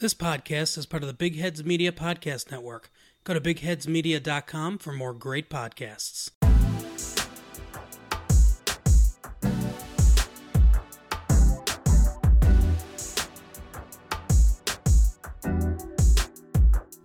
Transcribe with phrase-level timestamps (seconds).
[0.00, 2.90] This podcast is part of the Big Heads Media Podcast Network.
[3.22, 6.30] Go to bigheadsmedia.com for more great podcasts.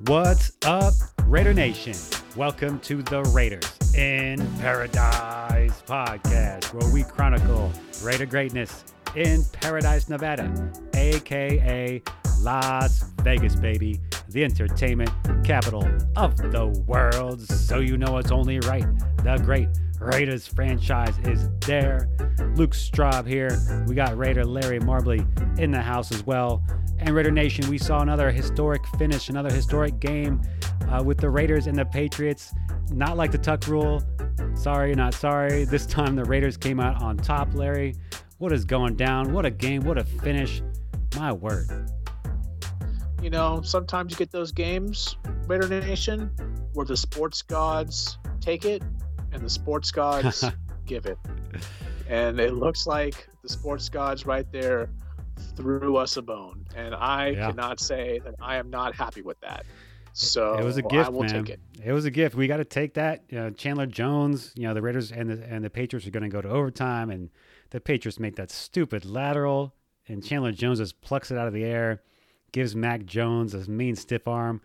[0.07, 0.93] What's up,
[1.25, 1.96] Raider Nation?
[2.38, 8.86] Welcome to the Raiders in Paradise podcast, where we chronicle Raider greatness
[9.18, 12.02] in Paradise, Nevada, aka
[12.41, 13.99] Las Vegas, baby,
[14.29, 15.12] the entertainment
[15.44, 17.41] capital of the world.
[17.41, 18.85] So you know it's only right.
[19.23, 22.09] The great Raiders franchise is there.
[22.55, 23.58] Luke Straub here.
[23.88, 25.25] We got Raider Larry Marbley
[25.59, 26.63] in the house as well.
[26.99, 30.41] And Raider Nation, we saw another historic finish, another historic game
[30.89, 32.53] uh, with the Raiders and the Patriots.
[32.91, 34.03] Not like the Tuck rule.
[34.53, 35.66] Sorry, not sorry.
[35.66, 37.95] This time the Raiders came out on top, Larry.
[38.38, 39.33] What is going down?
[39.33, 39.81] What a game.
[39.83, 40.61] What a finish.
[41.17, 41.91] My word.
[43.25, 45.15] You know, sometimes you get those games,
[45.47, 46.29] Raider Nation,
[46.73, 48.83] where the sports gods take it
[49.31, 50.45] and the sports gods
[50.86, 51.17] give it.
[52.08, 54.91] And it looks like the sports gods right there
[55.55, 56.66] threw us a bone.
[56.75, 57.47] And I Yeah.
[57.47, 59.66] cannot say that I am not happy with that.
[60.13, 61.45] So it was a gift, I will man.
[61.45, 61.59] take it.
[61.83, 62.35] It was a gift.
[62.35, 63.23] We got to take that.
[63.30, 64.52] You know, Chandler Jones.
[64.55, 67.09] You know, the Raiders and the and the Patriots are going to go to overtime,
[67.09, 67.31] and
[67.72, 69.73] the Patriots make that stupid lateral,
[70.07, 72.03] and Chandler Jones just plucks it out of the air,
[72.56, 74.61] gives Mac Jones a mean stiff arm,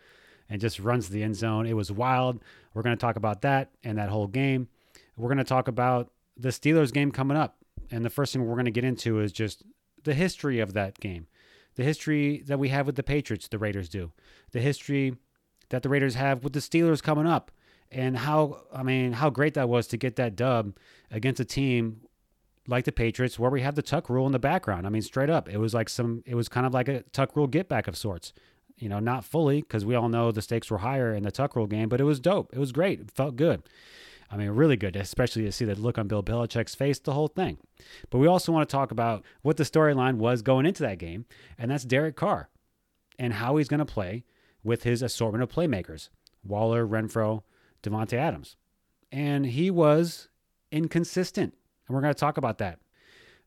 [0.48, 1.66] and just runs the end zone.
[1.66, 2.40] It was wild.
[2.72, 4.68] We're going to talk about that and that whole game.
[5.16, 7.56] We're going to talk about the Steelers game coming up,
[7.90, 9.64] and the first thing we're going to get into is just
[10.04, 11.26] the history of that game,
[11.74, 13.48] the history that we have with the Patriots.
[13.48, 14.12] The Raiders do,
[14.52, 15.16] the history
[15.70, 17.50] that the Raiders have with the Steelers coming up
[17.90, 20.76] and how I mean how great that was to get that dub
[21.10, 22.02] against a team
[22.70, 24.86] like the Patriots where we have the tuck rule in the background.
[24.86, 27.36] I mean straight up it was like some it was kind of like a tuck
[27.36, 28.32] rule get back of sorts.
[28.78, 31.54] You know, not fully because we all know the stakes were higher in the tuck
[31.54, 32.50] rule game, but it was dope.
[32.54, 33.00] It was great.
[33.00, 33.62] It felt good.
[34.30, 37.28] I mean, really good, especially to see the look on Bill Belichick's face, the whole
[37.28, 37.58] thing.
[38.10, 41.26] But we also want to talk about what the storyline was going into that game,
[41.58, 42.48] and that's Derek Carr
[43.18, 44.24] and how he's going to play
[44.62, 46.08] with his assortment of playmakers
[46.44, 47.42] Waller, Renfrow,
[47.82, 48.56] Davante Adams.
[49.12, 50.28] And he was
[50.70, 51.54] inconsistent.
[51.90, 52.78] And we're going to talk about that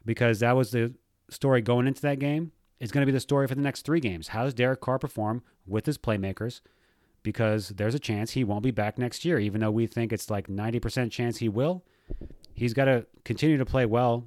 [0.03, 0.93] because that was the
[1.29, 2.51] story going into that game.
[2.77, 4.27] It's going to be the story for the next three games.
[4.27, 6.59] How does Derek Carr perform with his playmakers?
[7.23, 10.29] Because there's a chance he won't be back next year, even though we think it's
[10.29, 11.85] like 90% chance he will.
[12.53, 14.25] He's got to continue to play well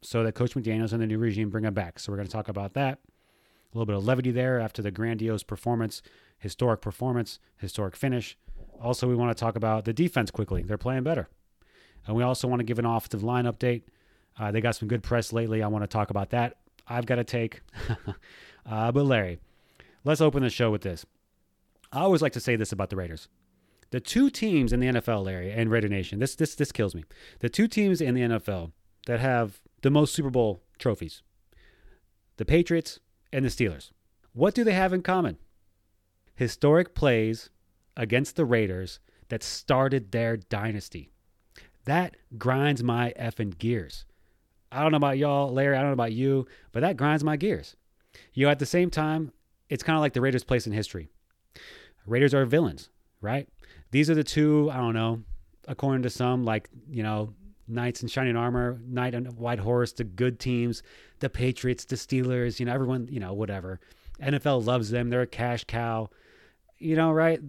[0.00, 1.98] so that Coach McDaniels and the new regime bring him back.
[1.98, 3.00] So we're going to talk about that.
[3.00, 6.02] A little bit of levity there after the grandiose performance,
[6.38, 8.38] historic performance, historic finish.
[8.80, 10.62] Also, we want to talk about the defense quickly.
[10.62, 11.28] They're playing better.
[12.06, 13.82] And we also want to give an offensive line update.
[14.38, 15.62] Uh, they got some good press lately.
[15.62, 16.58] I want to talk about that.
[16.86, 17.62] I've got a take.
[18.66, 19.38] uh, but, Larry,
[20.04, 21.04] let's open the show with this.
[21.92, 23.28] I always like to say this about the Raiders.
[23.90, 27.04] The two teams in the NFL, Larry, and Raider Nation, this, this, this kills me.
[27.40, 28.72] The two teams in the NFL
[29.06, 31.22] that have the most Super Bowl trophies
[32.36, 33.00] the Patriots
[33.32, 33.92] and the Steelers.
[34.34, 35.38] What do they have in common?
[36.34, 37.48] Historic plays
[37.96, 41.10] against the Raiders that started their dynasty.
[41.86, 44.04] That grinds my effing gears.
[44.70, 47.36] I don't know about y'all, Larry, I don't know about you, but that grinds my
[47.36, 47.76] gears.
[48.34, 49.32] You know, at the same time,
[49.70, 51.08] it's kind of like the Raiders' place in history.
[52.06, 53.48] Raiders are villains, right?
[53.90, 55.22] These are the two, I don't know,
[55.66, 57.32] according to some, like, you know,
[57.68, 60.82] Knights in shining armor, Knight on white horse, the good teams,
[61.18, 63.80] the Patriots, the Steelers, you know, everyone, you know, whatever.
[64.20, 65.10] NFL loves them.
[65.10, 66.08] They're a cash cow,
[66.78, 67.40] you know, right?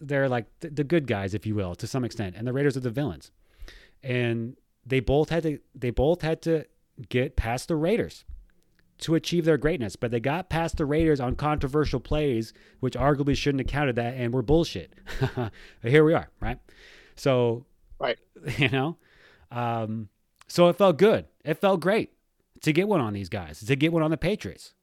[0.00, 2.36] They're like the, the good guys, if you will, to some extent.
[2.36, 3.30] And the Raiders are the villains.
[4.02, 6.64] And they both had to they both had to
[7.08, 8.24] get past the Raiders
[8.98, 13.36] to achieve their greatness, but they got past the Raiders on controversial plays, which arguably
[13.36, 14.94] shouldn't have counted that and were bullshit.
[15.36, 15.52] but
[15.82, 16.58] here we are, right?
[17.14, 17.66] So,
[17.98, 18.18] Right.
[18.58, 18.96] you know,
[19.50, 20.08] um,
[20.48, 21.26] so it felt good.
[21.44, 22.12] It felt great
[22.62, 24.74] to get one on these guys, to get one on the Patriots.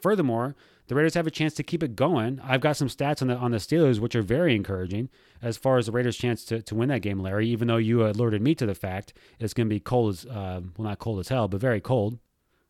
[0.00, 0.56] Furthermore,
[0.88, 2.40] the Raiders have a chance to keep it going.
[2.42, 5.08] I've got some stats on the on the Steelers, which are very encouraging
[5.40, 7.48] as far as the Raiders' chance to, to win that game, Larry.
[7.48, 10.60] Even though you alerted me to the fact it's going to be cold as uh,
[10.76, 12.18] well, not cold as hell, but very cold,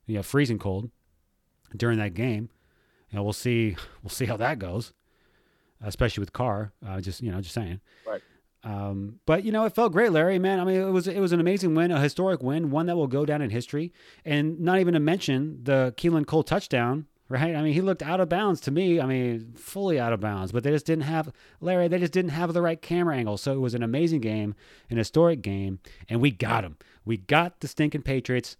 [0.06, 0.90] you know, freezing cold
[1.76, 2.50] during that game.
[3.10, 3.76] You know, we'll see.
[4.02, 4.92] We'll see how that goes,
[5.80, 6.72] especially with Carr.
[6.84, 7.80] Uh, just you know, just saying.
[8.04, 8.20] Right.
[8.64, 10.38] Um, but you know, it felt great, Larry.
[10.38, 12.96] Man, I mean, it was it was an amazing win, a historic win, one that
[12.96, 13.92] will go down in history.
[14.24, 17.54] And not even to mention the Keelan Cole touchdown, right?
[17.56, 19.00] I mean, he looked out of bounds to me.
[19.00, 20.52] I mean, fully out of bounds.
[20.52, 21.88] But they just didn't have Larry.
[21.88, 23.36] They just didn't have the right camera angle.
[23.38, 24.54] So it was an amazing game,
[24.90, 26.76] an historic game, and we got them.
[27.04, 28.56] We got the stinking Patriots,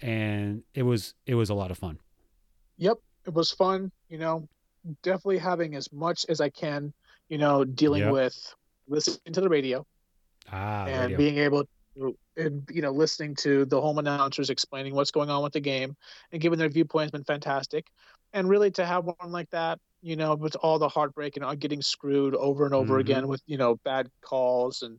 [0.00, 1.98] and it was it was a lot of fun.
[2.78, 2.98] Yep.
[3.26, 3.90] It was fun.
[4.08, 4.48] You know,
[5.02, 6.92] definitely having as much as I can,
[7.28, 8.12] you know, dealing Yep.
[8.12, 8.54] with
[8.88, 9.86] listening to the radio
[10.52, 11.16] Ah, and radio.
[11.18, 11.64] being able
[11.96, 15.60] to, and you know, listening to the home announcers explaining what's going on with the
[15.60, 15.96] game
[16.32, 17.86] and giving their viewpoint has been fantastic.
[18.34, 21.82] And really to have one like that, you know, with all the heartbreak and getting
[21.82, 23.00] screwed over and over Mhm.
[23.00, 24.98] again with you know bad calls and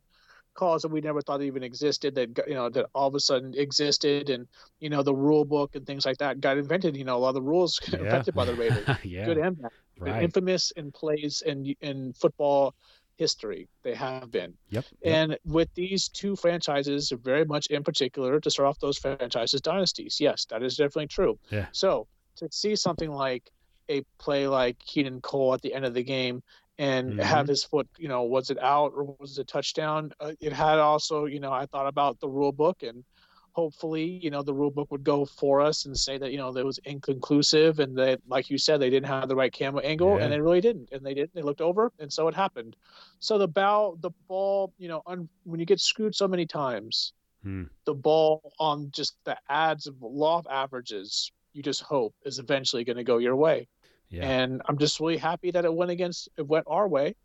[0.54, 3.54] calls that we never thought even existed that you know that all of a sudden
[3.56, 4.48] existed and
[4.80, 7.28] you know the rule book and things like that got invented you know a lot
[7.30, 7.98] of the rules Yeah.
[8.00, 10.22] invented by the Raiders yeah, good and bad right.
[10.22, 12.74] infamous in plays in in football
[13.18, 14.86] history they have been Yep.
[15.04, 15.22] yep.
[15.22, 20.18] and with these two franchises very much in particular to start off those franchises dynasties
[20.20, 21.66] yes that is definitely true Yeah.
[21.72, 22.06] so
[22.36, 23.50] to see something like
[23.88, 26.42] a play like Keelan Cole at the end of the game
[26.78, 27.20] and Mhm.
[27.20, 30.12] have his foot, you know, was it out or was it a touchdown?
[30.20, 33.04] Uh, it had also, you know, I thought about the rule book and
[33.52, 36.52] hopefully, you know, the rule book would go for us and say that, you know,
[36.52, 40.18] that was inconclusive and that, like you said, they didn't have the right camera angle
[40.18, 40.24] Yeah.
[40.24, 40.90] and they really didn't.
[40.92, 41.34] And they didn't.
[41.34, 42.76] They looked over and so it happened.
[43.20, 47.14] So the bow, the ball, you know, un, when you get screwed so many times,
[47.42, 47.64] Hmm.
[47.86, 52.84] the ball on just the ads of law of averages, you just hope is eventually
[52.84, 53.66] going to go your way.
[54.10, 54.28] Yeah.
[54.28, 57.16] And I'm just really happy that it went against it went our way,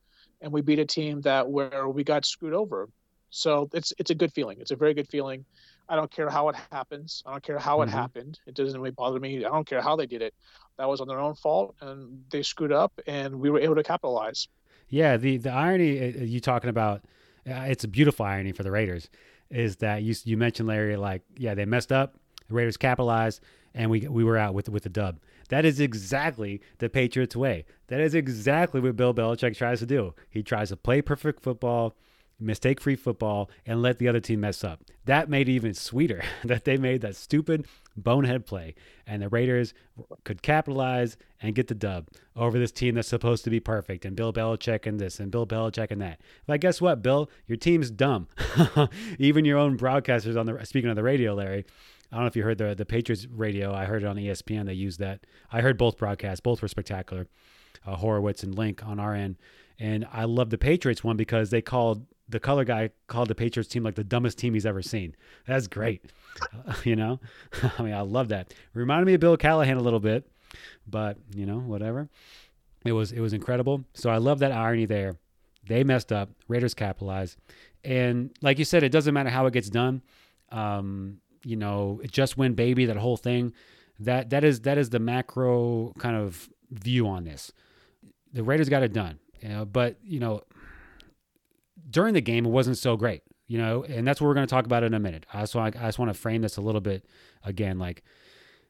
[0.42, 2.90] and we beat a team that where we got screwed over.
[3.30, 4.58] So it's it's a good feeling.
[4.60, 5.46] It's a very good feeling.
[5.88, 7.22] I don't care how it happens.
[7.26, 7.84] I don't care how Mhm.
[7.84, 8.40] it happened.
[8.48, 9.46] It doesn't really bother me.
[9.46, 10.34] I don't care how they did it.
[10.78, 13.84] That was on their own fault, and they screwed up, and we were able to
[13.84, 14.48] capitalize.
[14.90, 17.04] Yeah, the the irony uh, you talking about,
[17.50, 19.10] uh, it's a beautiful irony for the Raiders,
[19.50, 22.16] is that you you mentioned Larry like yeah they messed up,
[22.48, 23.42] the Raiders capitalized,
[23.74, 25.20] and we we were out with with the dub.
[25.50, 27.66] That is exactly the Patriots way.
[27.88, 30.14] That is exactly what Bill Belichick tries to do.
[30.30, 31.96] He tries to play perfect football,
[32.40, 34.82] mistake free football, and let the other team mess up.
[35.06, 37.66] That made it even sweeter that they made that stupid
[37.98, 38.76] bonehead play,
[39.06, 39.74] and the Raiders
[40.24, 44.16] could capitalize and get the dub over this team that's supposed to be perfect, and
[44.16, 46.22] Bill Belichick and this, and Bill Belichick and that.
[46.46, 47.30] But guess what, Bill?
[47.48, 48.28] Your team's dumb.
[49.20, 51.66] even your own broadcasters on the speaking on the radio, Larry.
[52.12, 53.74] I don't know if you heard the the Patriots radio.
[53.74, 54.66] I heard it on ESPN.
[54.66, 55.22] They used that.
[55.52, 56.42] I heard both broadcasts.
[56.42, 57.28] Both were spectacular.
[57.86, 59.38] Uh, Horowitz and Link on our end,
[59.80, 63.70] and I love the Patriots one because they called the color guy called the Patriots
[63.70, 65.16] team like the dumbest team he's ever seen.
[65.46, 66.06] That's great.
[66.54, 67.20] Uh, you know,
[67.78, 68.54] I mean, I love that.
[68.74, 70.30] Reminded me of Bill Callahan a little bit,
[70.88, 72.10] but you know, whatever.
[72.86, 73.86] It was it was incredible.
[73.94, 75.18] So I love that irony there.
[75.68, 76.30] They messed up.
[76.48, 77.38] Raiders capitalized,
[77.84, 80.02] and like you said, it doesn't matter how it gets done.
[80.52, 82.86] Um, you know, just win, baby.
[82.86, 83.54] That whole thing.
[84.00, 87.52] That that is that is the macro kind of view on this.
[88.34, 90.42] The Raiders got it done, you know, but you know,
[91.90, 94.52] during the game it wasn't so great, you know, and that's what we're going to
[94.52, 95.26] talk about in a minute.
[95.34, 97.06] I just want I just want to frame this a little bit
[97.44, 98.04] again, like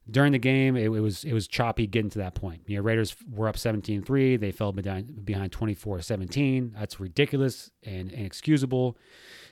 [0.10, 2.62] during the game, it, it was it was choppy getting to that point.
[2.68, 4.40] You know, Raiders were up 17-3.
[4.40, 6.74] They fell behind behind 24-17.
[6.74, 8.98] That's ridiculous and inexcusable,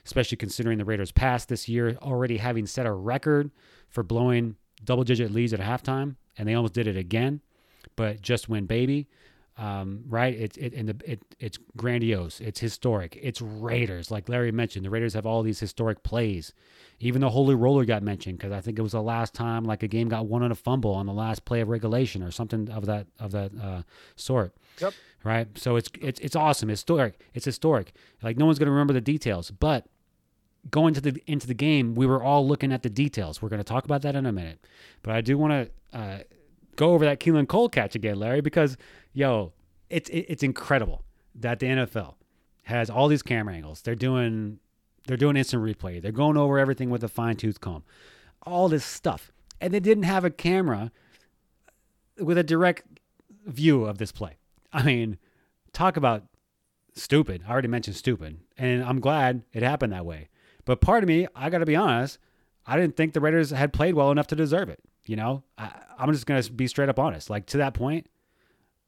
[0.04, 3.50] especially considering the Raiders past this year already having set a record
[3.88, 7.40] for blowing double-digit leads at halftime, and they almost did it again.
[7.96, 9.08] But just win, baby.
[9.60, 10.34] Um, right?
[10.34, 12.40] It's it, and the, it it's grandiose.
[12.40, 13.18] It's historic.
[13.20, 14.86] It's Raiders, like Larry mentioned.
[14.86, 16.54] The Raiders have all these historic plays.
[16.98, 19.82] Even the holy roller got mentioned because I think it was the last time like
[19.82, 22.70] a game got won on a fumble on the last play of regulation or something
[22.70, 23.82] of that of that uh,
[24.16, 24.54] sort.
[24.80, 24.94] Yep.
[25.24, 25.46] Right.
[25.58, 26.70] So it's it's it's awesome.
[26.70, 27.20] Historic.
[27.34, 27.92] It's historic.
[28.22, 29.84] Like no one's gonna remember the details, but
[30.70, 33.42] going to the into the game, we were all looking at the details.
[33.42, 34.66] We're going to talk about that in a minute,
[35.02, 36.18] but I do want to uh,
[36.80, 38.78] go over that Keelan Cole catch again, Larry, because
[39.12, 39.52] yo,
[39.90, 42.14] it's it's incredible that the NFL
[42.64, 43.82] has all these camera angles.
[43.82, 44.58] They're doing
[45.06, 46.00] they're doing instant replay.
[46.00, 47.84] They're going over everything with a fine tooth comb,
[48.42, 50.90] all this stuff, and they didn't have a camera
[52.18, 52.84] with a direct
[53.44, 54.38] view of this play.
[54.72, 55.18] I mean,
[55.74, 56.24] talk about
[56.94, 57.42] stupid.
[57.46, 60.28] I already mentioned stupid, and I'm glad it happened that way.
[60.64, 62.18] But part of me, I got to be honest,
[62.66, 64.80] I didn't think the Raiders had played well enough to deserve it.
[65.10, 67.30] You know, I, I'm just gonna be straight up honest.
[67.30, 68.06] Like to that point,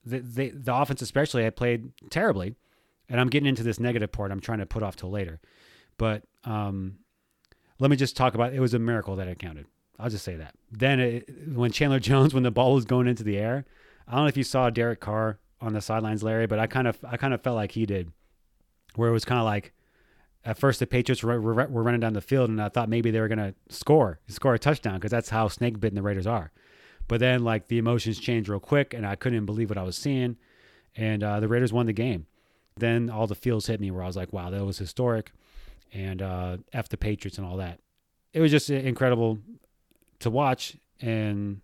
[0.07, 2.55] the, the the offense especially I played terribly,
[3.09, 4.31] and I'm getting into this negative part.
[4.31, 5.41] I'm trying to put off till later,
[5.99, 6.99] but um,
[7.81, 8.55] let me just talk about.
[8.55, 9.67] It was a miracle that it counted.
[9.99, 10.55] I'll just say that.
[10.71, 13.65] Then it, when Chandler Jones, when the ball was going into the air,
[14.07, 16.87] I don't know if you saw Derek Carr on the sidelines, Larry, but I kind
[16.87, 18.13] of I kind of felt like he did,
[18.95, 19.73] where it was kind of like
[20.45, 23.21] at first the Patriots were, were, running down the field, and I thought maybe they
[23.21, 26.53] were gonna score score a touchdown because that's how snake bitten the Raiders are.
[27.09, 29.97] But then like the emotions changed real quick, and I couldn't believe what I was
[29.97, 30.37] seeing,
[30.97, 32.27] and uh, the Raiders won the game.
[32.77, 35.33] Then all the feels hit me where I was like, wow, that was historic,
[35.93, 37.79] and uh, f the Patriots and all that.
[38.33, 39.39] It was just incredible
[40.21, 41.61] to watch, and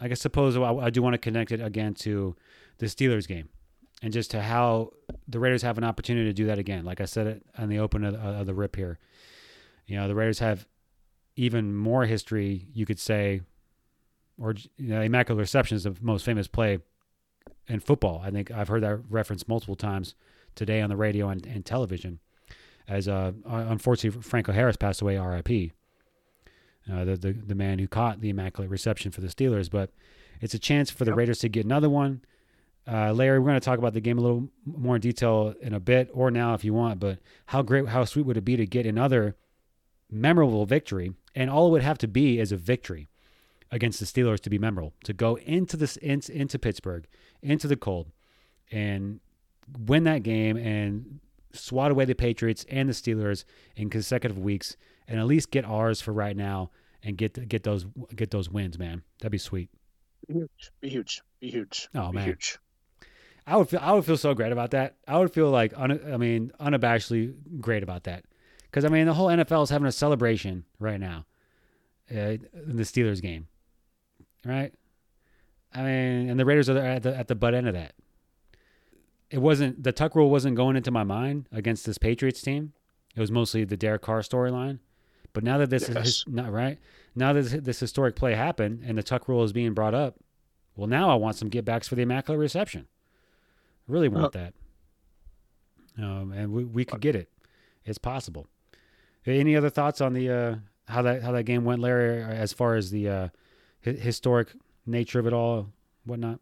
[0.00, 2.34] I guess suppose I, I do want to connect it again to
[2.78, 3.48] the Steelers game,
[4.02, 4.92] and just to how
[5.28, 6.84] the Raiders have an opportunity to do that again.
[6.84, 8.98] Like I said it on the open of, of the rip here,
[9.86, 10.66] you know, the Raiders have
[11.36, 13.40] even more history, you could say,
[14.38, 16.78] or you know, immaculate reception is the most famous play
[17.68, 18.20] in football.
[18.24, 20.14] I think I've heard that reference multiple times
[20.54, 22.18] today on the radio and, and television.
[22.88, 25.72] As uh, unfortunately Franco Harris passed away, R.I.P.
[26.92, 29.90] Uh, the, the the man who caught the immaculate reception for the Steelers, but
[30.40, 31.18] it's a chance for the yep.
[31.18, 32.22] Raiders to get another one.
[32.86, 35.72] Uh, Larry, we're going to talk about the game a little more in detail in
[35.72, 36.98] a bit, or now if you want.
[36.98, 39.36] But how great, how sweet would it be to get another
[40.10, 41.12] memorable victory?
[41.34, 43.08] And all it would have to be is a victory
[43.70, 47.06] against the Steelers to be memorable, to go into this into, into Pittsburgh,
[47.40, 48.10] into the cold,
[48.70, 49.20] and
[49.86, 51.20] win that game and
[51.52, 53.44] swat away the Patriots and the Steelers
[53.76, 54.76] in consecutive weeks,
[55.08, 56.70] and at least get ours for right now
[57.02, 59.02] and get get those get those wins, man.
[59.20, 59.70] That'd be sweet.
[60.28, 61.88] Be huge, be huge, be huge.
[61.94, 62.58] Oh be man, huge.
[63.46, 64.96] I would feel I would feel so great about that.
[65.06, 68.24] I would feel like un, I mean unabashedly great about that,
[68.62, 71.26] because I mean the whole NFL is having a celebration right now,
[72.10, 73.48] uh, in the Steelers game,
[74.44, 74.72] right?
[75.74, 77.94] I mean, and the Raiders are at the at the butt end of that.
[79.30, 82.74] It wasn't the Tuck rule wasn't going into my mind against this Patriots team.
[83.16, 84.78] It was mostly the Derek Carr storyline.
[85.32, 86.06] But now that this yes.
[86.06, 86.78] is not right,
[87.14, 90.16] now that this historic play happened and the Tuck rule is being brought up,
[90.76, 92.86] well, now I want some get backs for the immaculate reception.
[93.92, 94.54] Really want that.
[95.98, 97.28] Um, and we, we could get it.
[97.84, 98.46] It's possible.
[99.26, 100.54] Any other thoughts on the uh,
[100.88, 102.22] how that how that game went, Larry?
[102.22, 103.28] As far as the uh,
[103.82, 104.48] historic
[104.86, 105.68] nature of it all,
[106.06, 106.40] whatnot.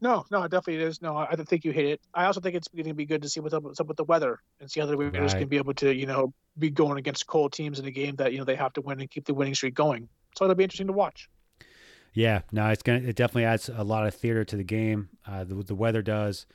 [0.00, 1.02] No, no, it definitely is.
[1.02, 2.00] No, I think you hit it.
[2.14, 3.98] I also think it's going to be good to see what's up, what's up with
[3.98, 5.40] the weather and see how the Raiders right.
[5.40, 8.32] can be able to, you know, be going against cold teams in a game that
[8.32, 10.08] you know they have to win and keep the winning streak going.
[10.36, 11.28] So it'll be interesting to watch.
[12.18, 12.98] Yeah, no, it's gonna.
[12.98, 15.08] It definitely adds a lot of theater to the game.
[15.24, 16.46] Uh, the, the weather does.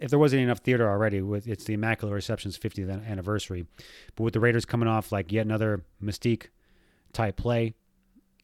[0.00, 3.64] If there wasn't enough theater already, with it's the Immaculate Reception's 50th anniversary,
[4.16, 6.46] but with the Raiders coming off like yet another mystique
[7.12, 7.74] type play,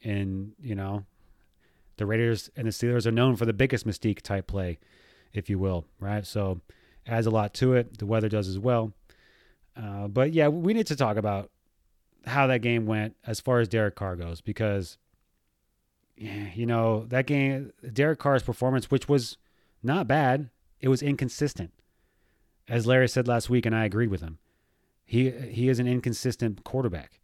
[0.05, 1.05] and you know
[1.97, 4.79] the Raiders and the Steelers are known for the biggest mystique type play,
[5.33, 6.25] if you will, right?
[6.25, 6.61] So
[7.09, 7.99] adds a lot to it.
[7.99, 8.93] The weather does as well.
[9.77, 11.51] Uh, but yeah, we need to talk about
[12.25, 14.97] how that game went as far as Derek Carr goes because,
[16.19, 19.37] you know, that game, Derek Carr's performance, which was
[19.83, 21.73] not bad, it was inconsistent.
[22.69, 24.39] As Larry said last week, and I agreed with him,
[25.05, 27.19] he he is an inconsistent quarterback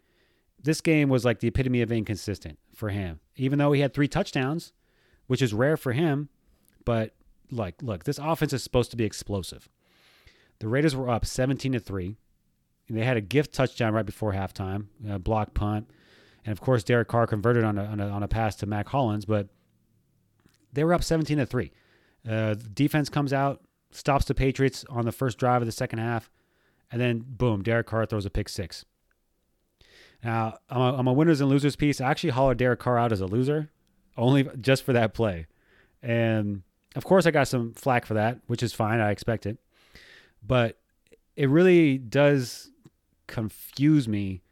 [0.64, 3.20] this game was like the epitome of inconsistent for him.
[3.36, 4.72] Even though he had three touchdowns,
[5.26, 6.30] which is rare for him,
[6.84, 7.14] but
[7.50, 9.68] like, look, this offense is supposed to be explosive.
[10.60, 12.16] The Raiders were up 17 to 3.
[12.88, 15.90] They had a gift touchdown right before halftime, a block punt.
[16.44, 18.88] And of course, Derek Carr converted on a, on a, on a pass to Mack
[18.88, 19.48] Hollins, but
[20.72, 21.72] they were up 17 to 3.
[22.28, 26.30] Uh, defense comes out, stops the Patriots on the first drive of the second half,
[26.90, 28.84] and then boom, Derek Carr throws a pick six.
[30.22, 32.00] Now, I'm a, a winners and losers piece.
[32.00, 33.70] I actually hollered Derek Carr out as a loser,
[34.16, 35.46] only just for that play.
[36.02, 36.62] And
[36.96, 39.00] of course, I got some flack for that, which is fine.
[39.00, 39.58] I expect it.
[40.46, 40.78] But
[41.36, 42.70] it really does
[43.26, 44.42] confuse me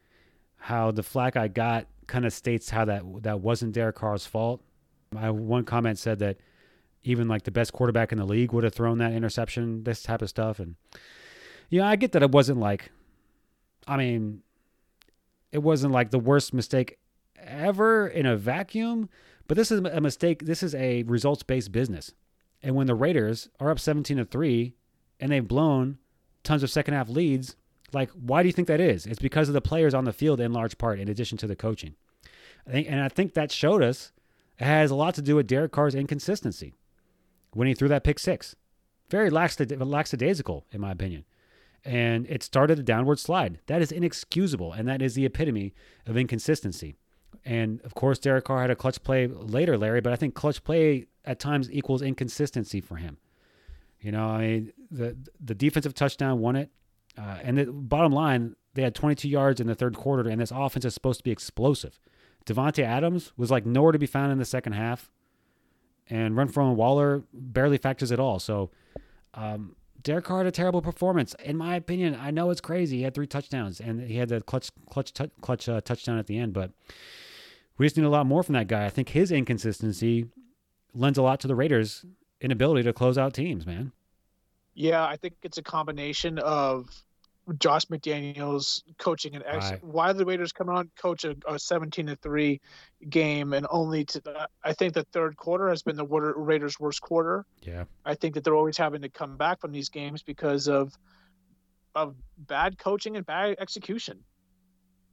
[0.63, 4.61] how the flack I got kind of states how that that wasn't Derek Carr's fault.
[5.11, 6.37] My one comment said that
[7.03, 10.21] even like the best quarterback in the league would have thrown that interception, this type
[10.21, 10.59] of stuff.
[10.59, 10.75] And
[11.69, 12.91] you know, I get that it wasn't like
[13.85, 14.41] I mean,
[15.51, 16.97] it wasn't like the worst mistake
[17.37, 19.09] ever in a vacuum,
[19.49, 20.45] but this is a mistake.
[20.45, 22.13] This is a results based business.
[22.61, 24.73] And when the Raiders are up 17 to 3
[25.19, 25.97] and they've blown
[26.45, 27.57] tons of second half leads,
[27.93, 29.05] like why do you think that is?
[29.05, 31.55] It's because of the players on the field in large part, in addition to the
[31.55, 31.95] coaching.
[32.67, 34.11] I think, and I think that showed us
[34.59, 36.73] it has a lot to do with Derek Carr's inconsistency
[37.53, 38.55] when he threw that pick six.
[39.09, 41.25] Very lackadaisical, in my opinion
[41.85, 43.59] and it started a downward slide.
[43.67, 45.73] That is inexcusable, and that is the epitome
[46.05, 46.95] of inconsistency.
[47.45, 50.63] And of course, Derek Carr had a clutch play later, Larry, but I think clutch
[50.63, 53.17] play at times equals inconsistency for him.
[53.99, 56.69] You know, I mean, the the defensive touchdown won it,
[57.17, 60.51] uh, and the bottom line, they had 22 yards in the third quarter, and this
[60.51, 61.99] offense is supposed to be explosive.
[62.45, 65.11] Davante Adams was like nowhere to be found in the second half,
[66.09, 68.39] and Renfrow Waller barely factors at all.
[68.39, 68.71] So,
[69.33, 72.17] um, Derek Carr had a terrible performance, in my opinion.
[72.19, 72.97] I know it's crazy.
[72.97, 76.27] He had three touchdowns, and he had the clutch, clutch, t- clutch uh, touchdown at
[76.27, 76.51] the end.
[76.51, 76.71] But
[77.77, 78.85] we just need a lot more from that guy.
[78.85, 80.27] I think his inconsistency
[80.93, 82.05] lends a lot to the Raiders'
[82.41, 83.65] inability to close out teams.
[83.65, 83.93] Man.
[84.73, 86.89] Yeah, I think it's a combination of
[87.59, 89.71] Josh McDaniels coaching an ex.
[89.71, 89.83] Right.
[89.83, 92.61] Why the Raiders come on coach a, a 17 to three
[93.09, 97.45] game and only to I think the third quarter has been the Raiders' worst quarter.
[97.61, 97.83] Yeah.
[98.05, 100.93] I think that they're always having to come back from these games because of
[101.95, 104.19] of bad coaching and bad execution.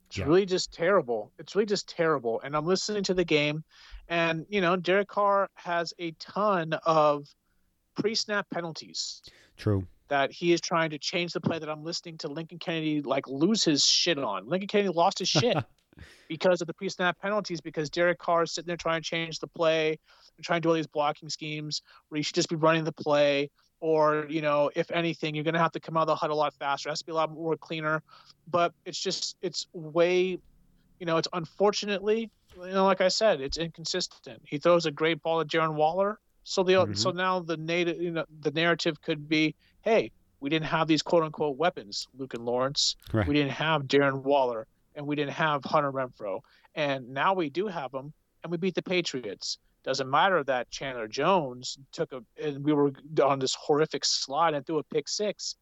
[0.07, 0.25] It's Yeah.
[0.25, 1.31] really just terrible.
[1.37, 2.41] It's really just terrible.
[2.43, 3.63] And I'm listening to the game,
[4.07, 7.27] and you know, Derek Carr has a ton of
[7.95, 9.21] pre-snap penalties
[9.57, 9.85] True.
[10.07, 13.27] that he is trying to change the play that I'm listening to Lincoln Kennedy like
[13.27, 14.47] lose his shit on.
[14.47, 15.57] Lincoln Kennedy lost his shit
[16.27, 19.47] because of the pre-snap penalties because Derek Carr is sitting there trying to change the
[19.47, 19.99] play
[20.37, 22.91] and trying to do all these blocking schemes where you should just be running the
[22.91, 23.49] play.
[23.79, 26.29] Or you know if anything you're going to have to come out of the HUD
[26.29, 26.89] a lot faster.
[26.89, 28.03] It has to be a lot more cleaner.
[28.47, 30.37] But it's just it's way
[30.99, 34.43] you know it's unfortunately you know like I said it's inconsistent.
[34.45, 36.97] He throws a great ball at Darren Waller so the Mhm.
[36.97, 41.01] so now the native you know the narrative could be hey we didn't have these
[41.01, 43.27] quote unquote weapons Luke and Lawrence Right.
[43.27, 46.41] we didn't have Darren Waller and we didn't have Hunter Renfrow.
[46.75, 48.11] And now we do have them,
[48.43, 49.57] and we beat the Patriots.
[49.83, 52.91] Doesn't matter that Chandler Jones took a, and we were
[53.23, 55.55] on this horrific slide and threw a pick six,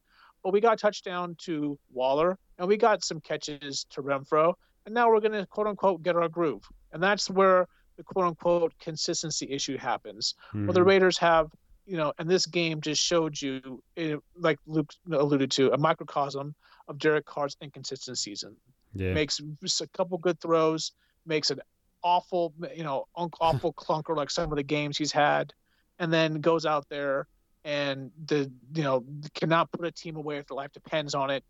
[0.43, 4.53] but we got a touchdown to Waller, and we got some catches to Renfrow,
[4.86, 6.63] and now we're going to quote unquote get our groove.
[6.91, 7.67] And that's where
[8.00, 10.34] the quote unquote consistency issue happens.
[10.53, 10.86] Well, the Mhm.
[10.86, 11.51] Raiders have,
[11.86, 16.56] you know, and this game just showed you, eh, like Luke alluded to, a microcosm
[16.88, 18.56] of Derek Carr's inconsistent season
[18.94, 19.13] yeah.
[19.13, 19.41] makes
[19.82, 20.94] a couple good throws,
[21.25, 21.60] makes an
[22.01, 25.53] awful, you know, awful clunker like some of the games he's had,
[26.00, 27.27] and then goes out there
[27.65, 29.03] and the you know
[29.34, 31.44] cannot put a team away if their life depends on it.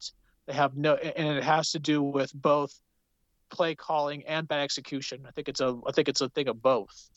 [0.48, 2.74] They have no, and it has to do with both
[3.50, 5.26] play calling and bad execution.
[5.28, 7.10] I think it's a, I think it's a thing of both,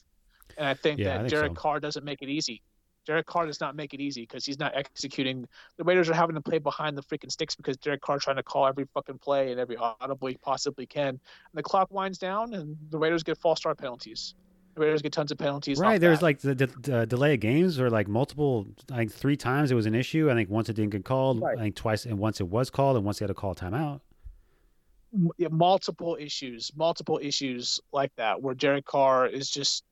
[0.56, 1.62] and I think Yeah, I that think Derek so.
[1.62, 2.62] Carr doesn't make it easy.
[3.04, 5.46] Derek Carr does not make it easy because he's not executing.
[5.76, 8.42] The Raiders are having to play behind the freaking sticks because Derek Carr trying to
[8.42, 11.08] call every fucking play and every audible he possibly can.
[11.08, 11.18] And
[11.54, 14.34] the clock winds down, and the Raiders get false start penalties.
[14.74, 15.78] The Raiders get tons of penalties.
[15.78, 16.24] Right, there's that.
[16.24, 19.86] like the, the uh, delay of games, or like multiple, like three times it was
[19.86, 20.30] an issue.
[20.30, 21.42] I think once it didn't get called.
[21.42, 21.58] Right.
[21.58, 23.54] I think twice, and once it was called, and once they had to call a
[23.56, 24.00] timeout.
[25.50, 29.84] Multiple issues, multiple issues like that, where Derek Carr is just,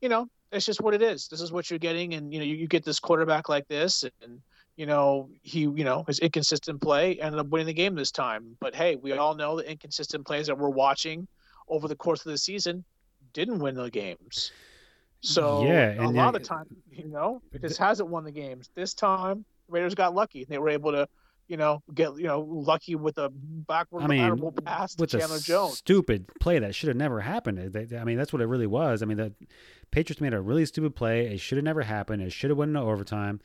[0.00, 1.28] you know, it's just what it is.
[1.28, 4.04] This is what you're getting, and you know, you, you get this quarterback like this,
[4.22, 4.40] and
[4.76, 8.56] you know, he, you know, his inconsistent play ended up winning the game this time.
[8.60, 11.26] But hey, we all know the inconsistent plays that we're watching
[11.68, 12.84] over the course of the season
[13.32, 14.52] didn't win the games.
[15.20, 18.70] So Yeah, a lot of time, you know, this hasn't won the games.
[18.74, 20.44] This time, Raiders got lucky.
[20.44, 21.08] They were able to,
[21.48, 25.18] you know, get you know lucky with a backward I mean, pass to with a
[25.18, 25.78] Chandler Jones.
[25.78, 27.58] stupid play that should have never happened.
[27.72, 29.02] They- they- I mean, that's what it really was.
[29.02, 29.32] I mean, the
[29.90, 31.26] Patriots made a really stupid play.
[31.26, 32.22] It should have never happened.
[32.22, 33.40] It should have went into overtime.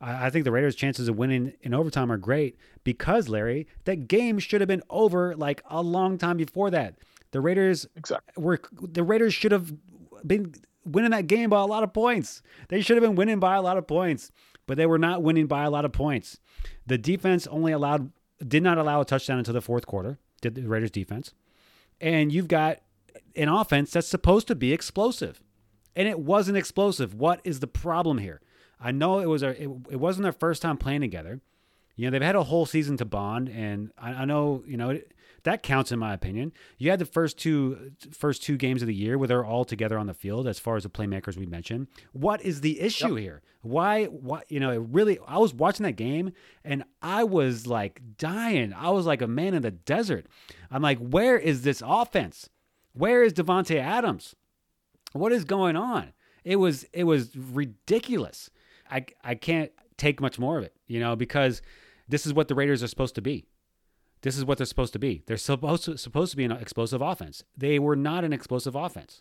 [0.00, 4.08] I, I think the Raiders' chances of winning in overtime are great because Larry, that
[4.08, 6.96] game should have been over like a long time before that.
[7.30, 8.42] The Raiders Exactly.
[8.42, 9.72] were the Raiders should have
[10.26, 12.42] been winning that game by a lot of points.
[12.68, 14.30] They should have been winning by a lot of points,
[14.66, 16.38] but they were not winning by a lot of points.
[16.86, 18.10] The defense only allowed
[18.46, 20.18] did not allow a touchdown until the fourth quarter.
[20.40, 21.32] Did the Raiders defense?
[22.00, 22.80] And you've got
[23.36, 25.40] an offense that's supposed to be explosive,
[25.96, 27.14] and it wasn't explosive.
[27.14, 28.40] What is the problem here?
[28.80, 31.40] I know it was a it, it wasn't their first time playing together.
[31.96, 34.90] You know they've had a whole season to bond, and I, I know you know
[34.90, 35.12] it,
[35.44, 36.52] that counts in my opinion.
[36.78, 39.98] You had the first two first two games of the year where they're all together
[39.98, 41.86] on the field as far as the playmakers we mentioned.
[42.12, 43.42] What is the issue here?
[43.62, 46.32] Why why you know, it really I was watching that game
[46.64, 48.72] and I was like dying.
[48.72, 50.26] I was like a man in the desert.
[50.70, 52.48] I'm like, where is this offense?
[52.94, 54.34] Where is Davante Adams?
[55.12, 56.12] What is going on?
[56.42, 58.50] It was it was ridiculous.
[58.90, 61.62] I I can't take much more of it, you know, because
[62.08, 63.44] this is what the Raiders are supposed to be.
[64.24, 65.22] This is what they're supposed to be.
[65.26, 67.44] They're supposed to, supposed to be an explosive offense.
[67.58, 69.20] They were not an explosive offense,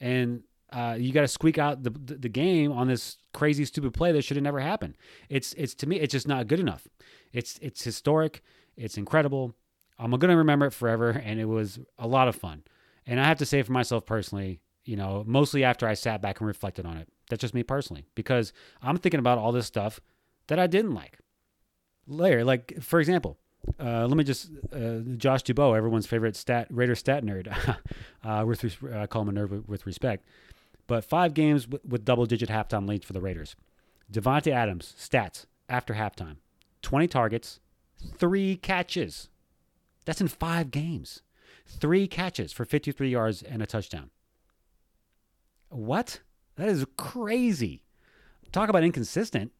[0.00, 3.92] and uh, you got to squeak out the, the the game on this crazy stupid
[3.92, 4.96] play that should have never happened.
[5.28, 6.88] It's it's to me it's just not good enough.
[7.30, 8.42] It's it's historic.
[8.74, 9.54] It's incredible.
[9.98, 12.64] I'm gonna remember it forever, and it was a lot of fun.
[13.04, 16.40] And I have to say for myself personally, you know, mostly after I sat back
[16.40, 17.08] and reflected on it.
[17.28, 20.00] That's just me personally, because I'm thinking about all this stuff
[20.46, 21.18] that I didn't like.
[22.06, 23.36] Later, like for example,
[23.80, 27.48] uh, let me just uh, Josh Dubow, everyone's favorite stat Raider stat nerd.
[28.24, 30.24] uh, with uh, I call him a nerd with, with respect.
[30.86, 33.56] But five games w- with double-digit halftime leads for the Raiders.
[34.12, 36.36] Davante Adams stats after halftime:
[36.82, 37.60] twenty targets,
[38.16, 39.28] three catches.
[40.04, 41.22] That's in five games.
[41.66, 44.10] Three catches for 53 yards and a touchdown.
[45.68, 46.20] What?
[46.54, 47.82] That is crazy.
[48.52, 49.52] Talk about inconsistent.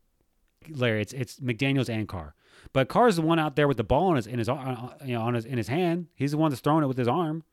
[0.68, 2.34] Larry, it's it's McDaniels and Carr.
[2.72, 5.14] But Carr's the one out there with the ball in his in his uh, you
[5.14, 6.06] know on his in his hand.
[6.14, 7.44] He's the one that's throwing it with his arm.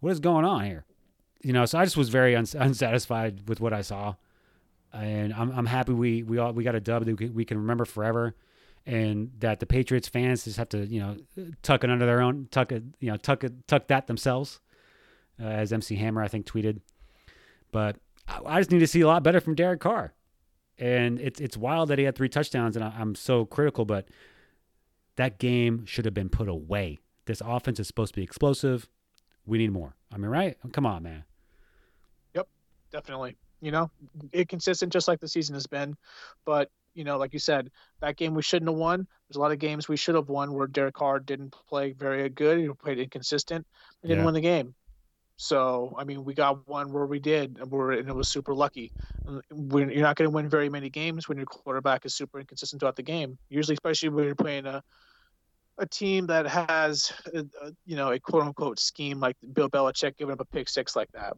[0.00, 0.84] What is going on here?
[1.42, 4.14] You know, so I just was very uns- unsatisfied with what I saw,
[4.92, 7.84] and I'm I'm happy we we all we got a dub that we can, remember
[7.84, 8.34] forever,
[8.86, 11.16] and that the Patriots fans just have to you know
[11.62, 14.60] tuck it under their own tuck it you know tuck it tuck that themselves,
[15.40, 16.80] uh, as MC Hammer I think tweeted,
[17.70, 17.96] but
[18.28, 20.14] I, I just need to see a lot better from Derek Carr
[20.78, 24.08] and it's it's wild that he had three touchdowns, and I, am so critical, but
[25.16, 26.98] that game should have been put away.
[27.26, 28.88] This offense is supposed to be explosive.
[29.46, 29.94] We need more.
[30.12, 30.56] I mean, right?
[30.72, 31.24] Come on, man.
[32.34, 32.48] Yep,
[32.90, 33.36] definitely.
[33.60, 33.90] You know,
[34.32, 35.96] inconsistent just like the season has been,
[36.44, 37.70] but you know, like you said,
[38.00, 39.06] that game we shouldn't have won.
[39.28, 42.28] There's a lot of games we should have won where Derek Carr didn't play very
[42.28, 42.58] good.
[42.58, 43.66] He played inconsistent.
[44.02, 44.24] He didn't yeah.
[44.26, 44.74] win the game.
[45.36, 48.54] So I mean, we got one where we did, and, we're, and it was super
[48.54, 48.92] lucky.
[49.50, 52.80] When you're not going to win very many games when your quarterback is super inconsistent
[52.80, 53.38] throughout the game.
[53.48, 54.82] Usually, especially when you're playing a
[55.78, 60.18] a team that has, a, a, you know, a quote unquote scheme like Bill Belichick
[60.18, 61.32] giving up a pick six like that.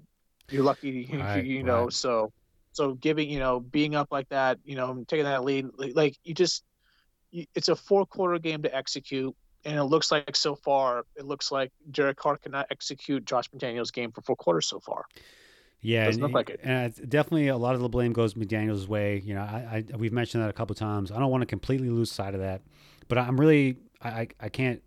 [0.50, 1.84] You're lucky, right, you know.
[1.84, 1.92] Right.
[1.92, 2.32] So,
[2.72, 6.34] so giving, you know, being up like that, you know, taking that lead, like you
[6.34, 6.64] just,
[7.32, 11.50] it's a four quarter game to execute and it looks like so far, it looks
[11.50, 15.06] like Derek Carr cannot execute Josh McDaniels' game for four quarters so far.
[15.80, 16.60] Yeah, doesn't look like it.
[16.62, 19.20] And definitely a lot of the blame goes McDaniels' way.
[19.24, 21.12] You know, I, I we've mentioned that a couple times.
[21.12, 22.62] I don't want to completely lose sight of that,
[23.06, 24.82] but I'm really I I, can't.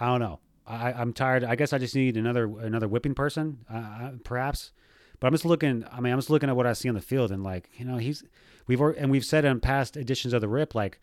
[0.00, 0.40] I don't know.
[0.66, 1.44] I I'm tired.
[1.44, 4.72] I guess I just need another another whipping person, uh, perhaps.
[5.20, 5.84] But I'm just looking.
[5.92, 7.84] I mean, I'm just looking at what I see on the field, and like you
[7.84, 8.24] know, he's
[8.66, 11.00] we've and we've said in past editions of the Rip, like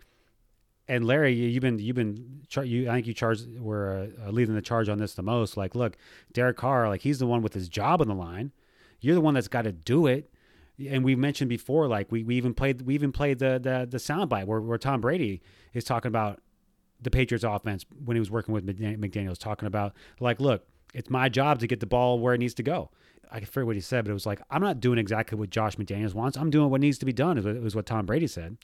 [0.88, 4.62] and Larry, you've been you've been you I think you charged were uh, leading the
[4.62, 5.58] charge on this the most.
[5.58, 5.98] Like, look,
[6.34, 8.52] Derek Carr, like he's the one with his job on the line.
[9.00, 10.32] You're the one that's got to do it.
[10.90, 13.98] And we mentioned before, like we, we even played we even played the the the
[13.98, 15.42] soundbite where where Tom Brady
[15.74, 16.42] is talking about
[17.02, 21.30] the Patriots offense when he was working with McDaniels, talking about like, look, it's my
[21.30, 22.90] job to get the ball where it needs to go.
[23.34, 25.78] I forget what he said, but it was like, I'm not doing exactly what Josh
[25.78, 26.38] McDaniels wants.
[26.38, 28.58] I'm doing what needs to be done, is was what Tom Brady said.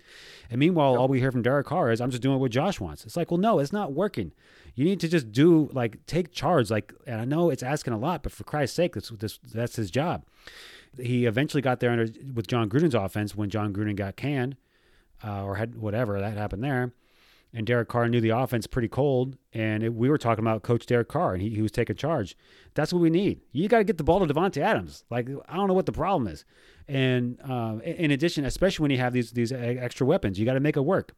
[0.49, 0.99] And meanwhile, yep.
[0.99, 3.05] all we hear from Derek Carr is, I'm just doing what Josh wants.
[3.05, 4.33] It's like, well, no, it's not working.
[4.75, 6.69] You need to just do, like, take charge.
[6.69, 9.77] Like, and I know it's asking a lot, but for Christ's sake, that's, that's, that's
[9.77, 10.25] his job.
[10.99, 14.57] He eventually got there under, with Jon Gruden's offense when Jon Gruden got canned
[15.23, 16.91] uh, or had whatever that happened there
[17.57, 19.35] and Derek Carr knew the offense pretty cold.
[19.51, 22.37] And it, we were talking about Coach Derek Carr, and he, he was taking charge.
[22.75, 23.41] That's what we need.
[23.51, 25.03] You got to get the ball to Davante Adams.
[25.09, 26.45] Like I don't know what the problem is.
[26.87, 30.59] And uh, in addition, especially when you have these these extra weapons, you got to
[30.59, 31.15] make it work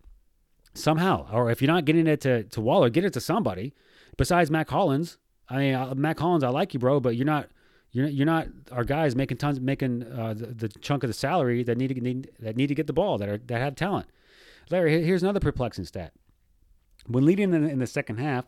[0.73, 1.28] somehow.
[1.30, 3.73] Or if you're not getting it to to Waller, get it to somebody
[4.15, 5.17] besides Mack Hollins.
[5.49, 7.49] I mean, uh, Mack Hollins, I like you, bro, but you're not.
[7.91, 11.63] You're, you're not our guys making tons making uh, the, the, chunk of the salary
[11.63, 14.06] that need to need that need to get the ball that are that have talent.
[14.69, 16.13] Larry, here's another perplexing stat.
[17.07, 18.45] When leading in, in the second half,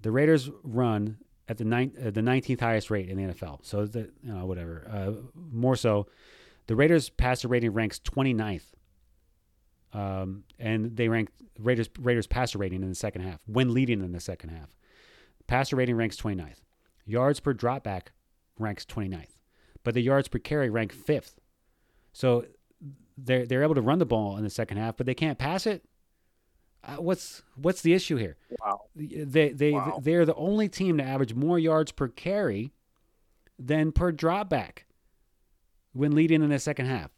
[0.00, 3.60] the Raiders run at the ninth, uh, the 19th highest rate in the NFL.
[3.62, 4.86] So the you know whatever.
[4.90, 5.12] Uh,
[5.52, 6.06] more so,
[6.66, 8.64] the Raiders passer rating ranks 29th.
[9.94, 14.12] Um, and they rank Raiders Raiders passer rating in the second half when leading in
[14.12, 14.74] the second half.
[15.46, 16.62] Passer rating ranks 29th.
[17.04, 18.08] Yards per dropback
[18.58, 19.40] ranks 29th.
[19.84, 21.34] But the yards per carry rank 5th.
[22.12, 22.46] So
[23.18, 25.66] they're they're able to run the ball in the second half, but they can't pass
[25.66, 25.84] it.
[26.84, 28.36] Uh, what's what's the issue here?
[28.60, 28.82] Wow.
[28.96, 30.00] They they wow.
[30.02, 32.72] they're the only team to average more yards per carry
[33.58, 34.84] than per dropback
[35.92, 37.10] when leading in the second half.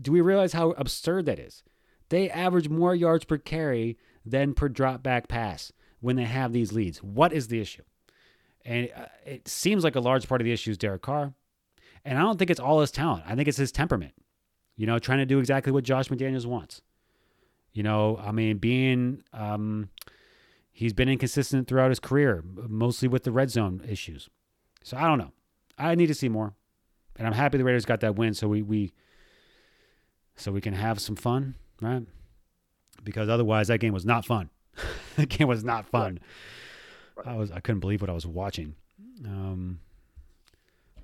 [0.00, 1.62] Do we realize how absurd that is?
[2.08, 7.02] They average more yards per carry than per dropback pass when they have these leads.
[7.02, 7.82] What is the issue?
[8.64, 11.34] And uh, it seems like a large part of the issue is Derek Carr.
[12.04, 13.24] And I don't think it's all his talent.
[13.26, 14.14] I think it's his temperament.
[14.76, 16.82] You know, trying to do exactly what Josh McDaniels wants.
[17.72, 19.88] You know, I mean, being um,
[20.72, 24.28] he's been inconsistent throughout his career, mostly with the red zone issues.
[24.82, 25.32] So I don't know.
[25.78, 26.54] I need to see more,
[27.16, 28.92] and I'm happy the Raiders got that win, so we we
[30.36, 32.02] so we can have some fun, right?
[33.02, 34.50] Because otherwise, that game was not fun.
[35.16, 36.18] that game was not fun.
[37.16, 37.26] Right.
[37.26, 37.34] Right.
[37.34, 38.74] I was I couldn't believe what I was watching.
[39.24, 39.80] Um,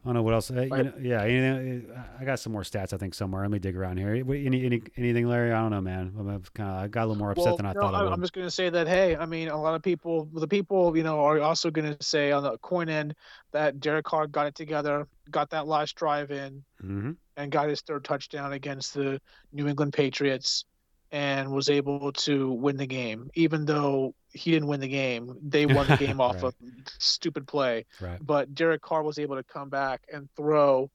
[0.04, 0.50] I don't know what else.
[0.50, 2.92] Uh, you know, yeah, anything, I got some more stats.
[2.92, 3.42] I think somewhere.
[3.42, 4.14] Let me dig around here.
[4.14, 5.52] Any, any anything, Larry?
[5.52, 6.12] I don't know, man.
[6.18, 6.76] I'm kind of.
[6.76, 7.94] I got a little more upset well, than I no, thought.
[7.94, 8.86] I, I am just going to say that.
[8.86, 12.02] Hey, I mean, a lot of people, the people, you know, are also going to
[12.04, 13.14] say on the coin end
[13.52, 17.12] that Derek Carr got it together, got that last drive in, mm-hmm.
[17.36, 19.20] and got his third touchdown against the
[19.52, 20.64] New England Patriots,
[21.10, 25.34] and was able to win the game, even though he didn't win the game.
[25.42, 26.52] They won the game off right.
[26.52, 27.86] a stupid play.
[28.00, 28.18] Right.
[28.20, 30.90] But Derek Carr was able to come back and throw,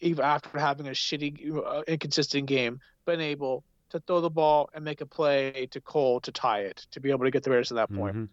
[0.00, 4.84] even after having a shitty, uh, inconsistent game, been able to throw the ball and
[4.84, 7.68] make a play to Cole to tie it, to be able to get the Raiders
[7.68, 8.16] to that point.
[8.16, 8.28] Mhm.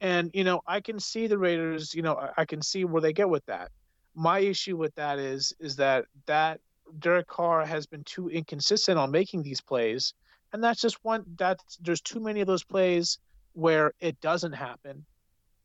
[0.00, 3.00] And, you know, I can see the Raiders, you know, I- I can see where
[3.00, 3.70] they get with that.
[4.14, 6.60] My issue with that is is that that
[6.98, 10.12] Derek Carr has been too inconsistent on making these plays.
[10.56, 13.18] And that's just one that's there's too many of those plays
[13.52, 15.04] where it doesn't happen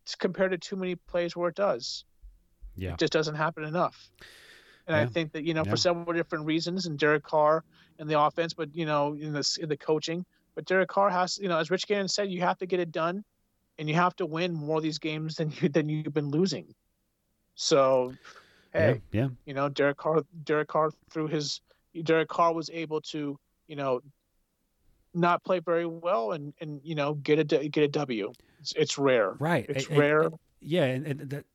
[0.04, 2.04] it's compared to too many plays where it does.
[2.76, 2.94] Yeah.
[2.94, 4.10] It just doesn't happen enough.
[4.88, 5.70] And I think that, you know, Yeah.
[5.72, 7.64] for several different reasons and Derek Carr
[8.00, 10.26] and the offense, but you know, in this in the coaching,
[10.56, 12.92] but Derek Carr has, you know, as Rich Gannon said, you have to get it
[12.92, 13.24] done
[13.80, 16.76] and you have to win more of these games than you than you've been losing.
[17.56, 18.14] So
[18.74, 19.22] hey, Yeah.
[19.22, 19.30] Yeah.
[19.46, 21.62] you know, Derek Carr Derek Carr through his
[22.04, 24.02] Derek Carr was able to, you know,
[25.14, 28.32] not play very well and and you know get a get a W.
[28.60, 29.34] It's, it's rare.
[29.40, 29.66] Right.
[29.70, 30.30] It's And- and- rare.
[30.62, 31.46] yeah, and, and that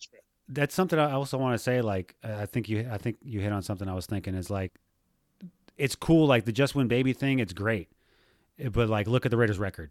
[0.49, 1.81] that's something I also want to say.
[1.81, 4.73] Like, I think you, I think you hit on something I was thinking is like,
[5.77, 6.27] it's cool.
[6.27, 7.89] Like the just win baby thing, it's great,
[8.59, 9.91] Eh, but like, look at the Raiders' record.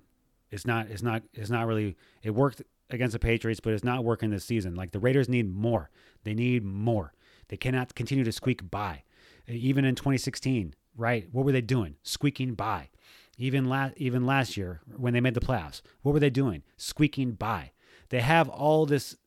[0.52, 1.98] It's not, it's not, it's not really.
[2.24, 4.76] It worked against the Patriots, but it's not working this season.
[4.76, 5.90] Like the Raiders need more.
[6.24, 7.14] They need more.
[7.50, 9.04] They cannot continue to squeak by.
[9.48, 11.28] Eh, Even in 2016, right?
[11.32, 11.96] What were they doing?
[12.04, 12.90] Squeaking by.
[13.38, 16.64] Even last, even last year when they made the playoffs, what were they doing?
[16.78, 17.72] Squeaking by.
[18.10, 19.18] They have all this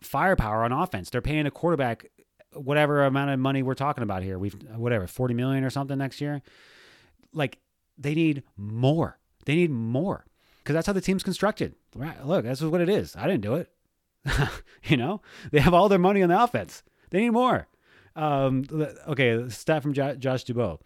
[0.00, 1.10] firepower on offense.
[1.10, 2.10] They're paying a quarterback
[2.52, 4.38] whatever amount of money we're talking about here.
[4.38, 6.42] We've whatever, 40 million or something next year.
[7.32, 7.58] Like
[7.98, 9.18] they need more.
[9.44, 10.24] They need more.
[10.64, 11.74] Cuz that's how the team's constructed.
[11.94, 12.24] Right?
[12.24, 13.14] Look, that's what it is.
[13.16, 13.70] I didn't do it.
[14.84, 15.20] you know?
[15.50, 16.82] They have all their money on the offense.
[17.10, 17.68] They need more.
[18.16, 18.64] Um,
[19.06, 20.80] okay, stat from Josh Dubow.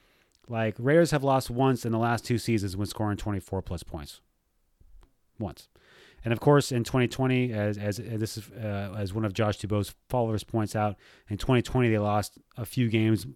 [0.51, 4.21] Like Raiders have lost once in the last two seasons when scoring 24 plus points.
[5.39, 5.69] Once.
[6.25, 9.95] And of course, in 2020, as as this is uh, as one of Josh Dubow's
[10.09, 10.97] followers points out,
[11.29, 13.27] in 2020 they lost a few games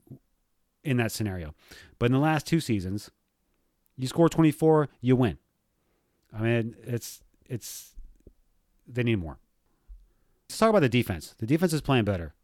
[0.83, 1.55] in that scenario.
[1.99, 3.11] But in the last two seasons,
[3.97, 5.39] you score 24, you win.
[6.37, 7.95] I mean, it's it's
[8.89, 9.39] they need more.
[10.49, 11.35] Let's talk about the defense.
[11.39, 12.35] The defense is playing better,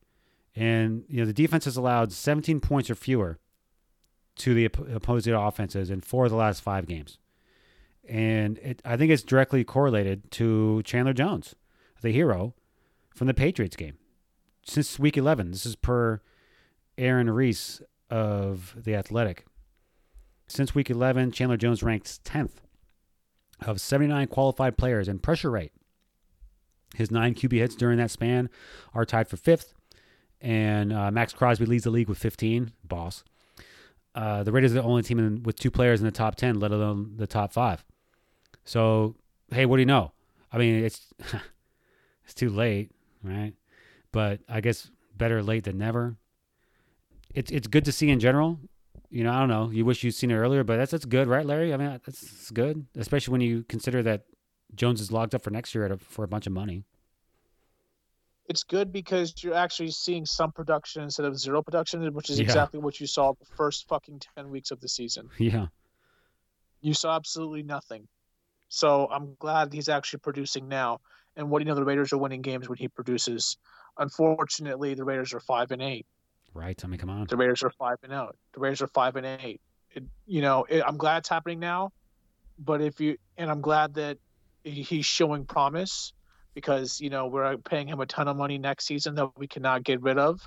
[0.54, 3.40] and you know the defense has allowed 17 points or fewer
[4.40, 7.18] to the opposing offenses in four of the last five games
[8.10, 11.54] and it, I think it's directly correlated to Chandler Jones,
[12.02, 12.54] the hero
[13.14, 13.98] from the Patriots game.
[14.64, 16.20] Since week 11, this is per
[16.98, 19.46] Aaron Reese of The Athletic.
[20.48, 22.56] Since week 11, Chandler Jones ranks 10th
[23.64, 25.72] of 79 qualified players in pressure rate.
[26.96, 28.50] His nine QB hits during that span
[28.92, 29.72] are tied for fifth,
[30.40, 32.72] and uh, Maxx Crosby leads the league with 15.
[32.82, 33.22] Boss.
[34.14, 36.58] Uh, the Raiders are the only team in, with two players in the top 10,
[36.58, 37.84] let alone the top five.
[38.64, 39.16] So,
[39.50, 40.12] hey, what do you know?
[40.52, 41.12] I mean, it's
[42.24, 42.90] it's too late,
[43.22, 43.54] right?
[44.12, 46.16] But I guess better late than never.
[47.34, 48.58] It's it's good to see in general.
[49.10, 49.70] You know, I don't know.
[49.70, 51.72] You wish you'd seen it earlier, but that's that's good, right, Larry?
[51.72, 54.24] I mean, that's, good, especially when you consider that
[54.74, 56.84] Jones is locked up for next year a, for a bunch of money.
[58.50, 62.44] It's good because you're actually seeing some production instead of zero production, which is Yeah.
[62.46, 65.30] exactly what you saw the first fucking ten weeks of the season.
[65.38, 65.68] Yeah,
[66.80, 68.08] You saw absolutely nothing.
[68.68, 71.00] So I'm glad he's actually producing now.
[71.36, 71.76] And what do you know?
[71.76, 73.56] The Raiders are winning games when he produces.
[73.98, 76.06] Unfortunately, the Raiders are five and eight.
[76.52, 76.82] right.
[76.84, 77.26] I mean, come on.
[77.28, 78.36] The Raiders are five and out.
[78.54, 79.60] The Raiders are five and eight.
[79.92, 81.92] It, you know, it, I'm glad it's happening now,
[82.58, 84.18] but if you and I'm glad that
[84.64, 86.12] he's showing promise
[86.54, 89.82] because you know we're paying him a ton of money next season that we cannot
[89.84, 90.40] get rid of.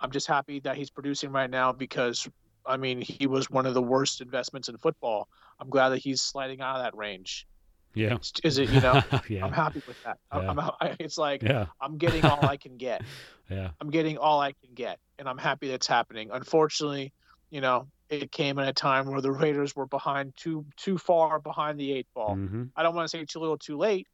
[0.00, 2.28] I'm just happy that he's producing right now because
[2.66, 5.28] I mean he was one of the worst investments in football.
[5.60, 7.46] I'm glad that he's sliding out of that range.
[7.94, 9.00] Yeah, Is- Is it you know?
[9.28, 10.16] yeah, I'm happy with that.
[10.30, 10.70] I'm, Yeah.
[10.80, 13.02] I'm, it's like yeah, I'm getting all I can get.
[13.50, 16.30] yeah, I'm getting all I can get, and I'm happy that's happening.
[16.32, 17.12] Unfortunately,
[17.50, 21.38] you know, it came at a time where the Raiders were behind too too far
[21.38, 22.34] behind the eight ball.
[22.34, 24.06] hmm I don't want to say too little, too late,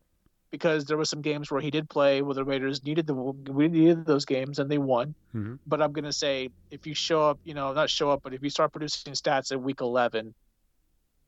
[0.50, 3.68] because there were some games where he did play where the Raiders needed the we
[3.68, 5.14] needed those games and they won.
[5.32, 8.34] hmm But I'm gonna say if you show up, you know, not show up, but
[8.34, 10.34] if you start producing stats at week 11,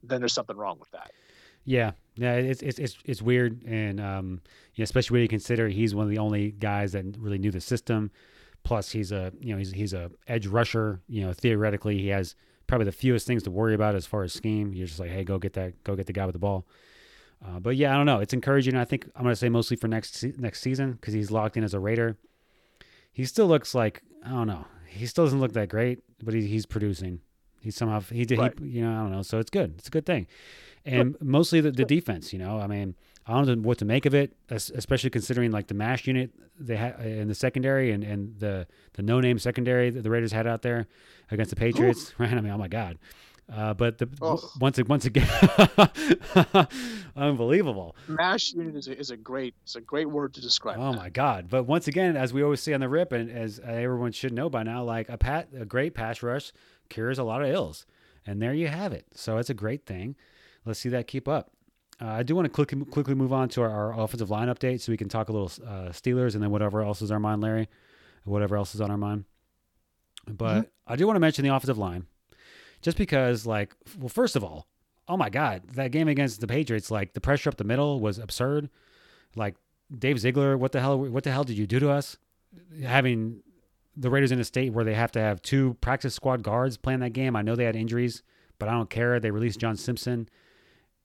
[0.02, 1.11] then there's something wrong with that.
[1.64, 4.40] Yeah, yeah, it's it's it's, it's weird, and um,
[4.74, 7.61] yeah, especially when you consider he's one of the only guys that really knew the
[7.61, 8.11] system.
[8.62, 11.00] Plus, he's a you know he's he's a edge rusher.
[11.06, 12.35] You know, theoretically, he has
[12.66, 14.72] probably the fewest things to worry about as far as scheme.
[14.72, 16.66] You're just like, hey, go get that, go get the guy with the ball.
[17.44, 18.18] Uh, but yeah, I don't know.
[18.20, 18.76] It's encouraging.
[18.76, 21.74] I think I'm gonna say mostly for next next season because he's locked in as
[21.74, 22.16] a Raider.
[23.12, 24.66] He still looks like I don't know.
[24.87, 27.20] He still doesn't look that great, but he, he's producing.
[27.61, 28.59] He somehow he did Right.
[28.59, 29.22] he, you know I don't know.
[29.22, 29.74] So it's good.
[29.79, 30.26] It's a good thing
[30.85, 32.33] and mostly the, the defense.
[32.33, 32.94] You know, I mean,
[33.26, 36.76] I don't know what to make of it, especially considering like the mash unit they
[36.76, 40.46] had in the secondary and, and the the no name secondary that the Raiders had
[40.46, 40.87] out there
[41.31, 42.14] against the Patriots.
[42.18, 42.33] Right?
[42.33, 42.98] I mean, oh my god.
[43.53, 44.09] Uh, but the,
[44.61, 45.29] once once again,
[47.17, 47.97] unbelievable.
[48.07, 50.79] Mash unit is a, is a great it's a great word to describe.
[50.79, 50.99] Oh that.
[50.99, 51.49] my God!
[51.51, 54.49] But once again, as we always say on the rip, and as everyone should know
[54.49, 56.53] by now, like a pat, a great pass rush
[56.89, 57.87] cures a lot of ills,
[58.25, 59.07] and there you have it.
[59.15, 60.15] So it's a great thing.
[60.65, 61.51] Let's see that keep up.
[62.01, 64.81] Uh, I do want to quickly quickly move on to our, our offensive line update,
[64.81, 67.21] so we can talk a little uh, Steelers, and then whatever else is on our
[67.21, 67.69] mind, Larry,
[68.25, 69.25] whatever else is on our mind.
[70.29, 72.07] But I do want to mention the offensive line,
[72.83, 74.66] just because, like, well, first of all,
[75.09, 78.19] oh my God, that game against the Patriots, like the pressure up the middle was
[78.19, 78.71] absurd.
[79.37, 79.57] Like
[79.97, 80.99] Dave Ziegler, what the hell?
[80.99, 82.16] What the hell did you do to us?
[82.85, 83.43] Having
[83.97, 87.01] the Raiders in a state where they have to have two practice squad guards playing
[87.01, 87.37] that game.
[87.37, 88.23] I know they had injuries,
[88.59, 89.21] but I don't care.
[89.21, 90.29] They released John Simpson.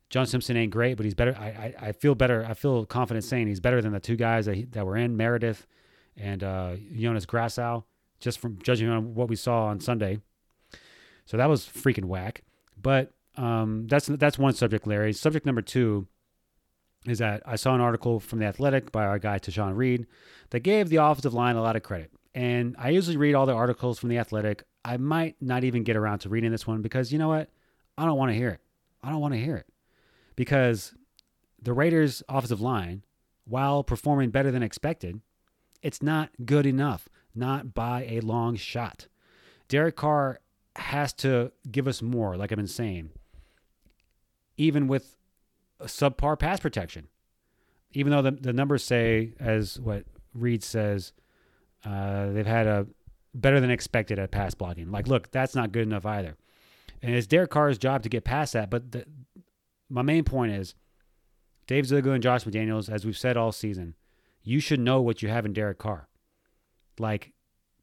[0.09, 1.35] John Simpson ain't great, but he's better.
[1.37, 2.45] I, I, I feel better.
[2.47, 5.17] I feel confident saying he's better than the two guys that, he, that were in
[5.17, 5.65] Meredith
[6.15, 7.83] and uh, Hroniss Grasu,
[8.19, 10.19] just from judging on what we saw on Sunday.
[11.25, 12.43] So that was freaking whack.
[12.81, 15.13] But um, that's that's one subject, Larry.
[15.13, 16.07] Subject number two
[17.05, 20.07] is that I saw an article from the Athletic by our guy Tashan Reed
[20.49, 22.11] that gave the offensive line a lot of credit.
[22.33, 24.63] And I usually read all the articles from the Athletic.
[24.83, 27.49] I might not even get around to reading this one because you know what?
[27.97, 28.59] I don't want to hear it.
[29.03, 29.67] I don't want to hear it
[30.35, 30.93] because
[31.61, 33.03] the Raiders' offensive line,
[33.45, 35.21] while performing better than expected,
[35.81, 39.07] it's not good enough, not by a long shot.
[39.67, 40.39] Derek Carr
[40.75, 43.09] has to give us more, like I've been saying,
[44.57, 45.15] even with
[45.81, 47.07] subpar pass protection.
[47.91, 51.13] Even though the, the numbers say, as what Reed says,
[51.85, 52.87] uh, they've had a
[53.33, 54.91] better than expected at pass blocking.
[54.91, 56.35] Like, look, that's not good enough either.
[57.01, 58.69] And it's Derek Carr's job to get past that.
[58.69, 59.05] But the,
[59.89, 60.75] my main point is
[61.67, 63.95] Dave Ziegler and Josh McDaniels, as we've said all season,
[64.43, 66.09] you should know what you have in Derek Carr.
[66.99, 67.31] Like,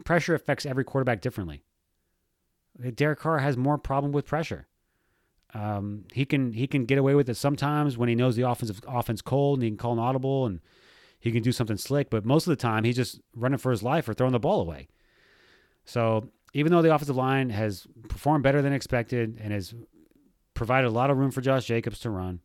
[0.04, 1.62] pressure affects every quarterback differently.
[2.94, 4.66] Derek Carr has more problem with pressure.
[5.54, 8.80] Um, he can he can get away with it sometimes when he knows the offensive
[8.88, 10.60] offense cold and he can call an audible and
[11.20, 12.08] he can do something slick.
[12.08, 14.60] But most of the time, he's just running for his life or throwing the ball
[14.60, 14.88] away.
[15.84, 19.74] So even though the offensive line has performed better than expected and has
[20.54, 22.40] provided a lot of room for Josh Jacobs to run,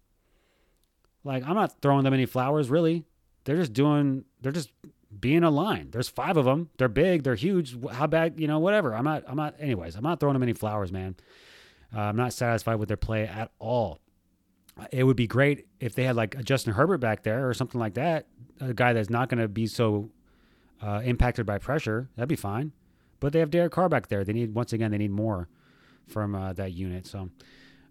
[1.23, 2.69] like I'm not throwing them any flowers.
[2.69, 3.05] Really,
[3.45, 4.25] they're just doing.
[4.41, 4.71] They're just
[5.19, 5.89] being a line.
[5.91, 6.69] There's five of them.
[6.77, 7.23] They're big.
[7.23, 7.75] They're huge.
[7.91, 8.39] How bad?
[8.39, 8.95] You know, whatever.
[8.95, 9.23] I'm not.
[9.27, 9.55] I'm not.
[9.59, 11.15] Anyways, I'm not throwing them any flowers, man.
[11.95, 13.99] Uh, I'm not satisfied with their play at all.
[14.91, 17.79] It would be great if they had like a Justin Herbert back there or something
[17.79, 18.27] like that,
[18.59, 20.09] a guy that's not going to be so
[20.81, 22.09] uh, impacted by pressure.
[22.15, 22.73] That'd be fine.
[23.19, 24.23] But they have Derek Carr back there.
[24.23, 25.47] They need once again they need more
[26.07, 27.07] from uh, that unit.
[27.07, 27.29] So,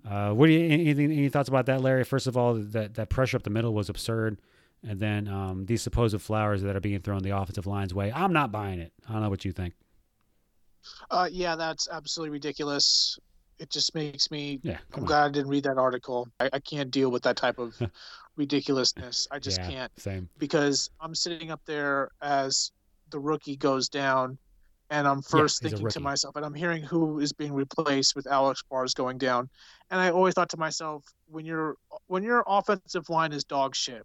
[0.08, 2.04] uh, what do you anything any thoughts about that, Larry?
[2.04, 4.38] First of all, that that pressure up the middle was absurd,
[4.86, 8.12] and then um, these supposed flowers that are being thrown the offensive line's way.
[8.12, 8.92] I'm not buying it.
[9.08, 9.74] I don't know what you think.
[11.10, 13.18] Uh, yeah, that's absolutely ridiculous.
[13.58, 14.60] It just makes me.
[14.62, 15.06] Yeah, I'm on.
[15.06, 16.28] glad I didn't read that article.
[16.38, 17.74] I, I can't deal with that type of
[18.36, 19.26] ridiculousness.
[19.30, 20.28] I just Yeah, can't Same.
[20.38, 22.70] because I'm sitting up there as
[23.10, 24.38] the rookie goes down,
[24.90, 28.26] and I'm first a thinking to myself, and I'm hearing who is being replaced with
[28.26, 29.48] Alex Bars going down,
[29.90, 34.02] and I always thought to myself, when your when your offensive line is dog shit,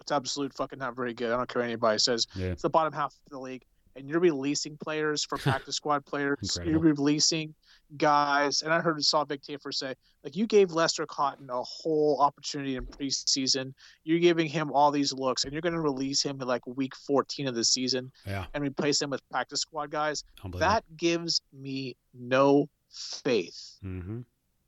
[0.00, 1.32] it's absolute fucking not very good.
[1.32, 2.26] I don't care what anybody says.
[2.34, 2.46] Yeah.
[2.48, 6.38] It's the bottom half of the league, and you're releasing players for practice squad players.
[6.42, 6.70] Incredible.
[6.70, 7.54] You're releasing
[7.96, 9.94] guys, and I heard saw Big Tafer say
[10.26, 13.72] like you gave Lester Cotton a whole opportunity in preseason.
[14.02, 16.96] You're giving him all these looks, and you're going to release him in like week
[16.96, 18.46] 14 of the season Yeah.
[18.52, 20.24] and replace him with practice squad guys.
[20.58, 24.22] That gives me no faith mm-hmm.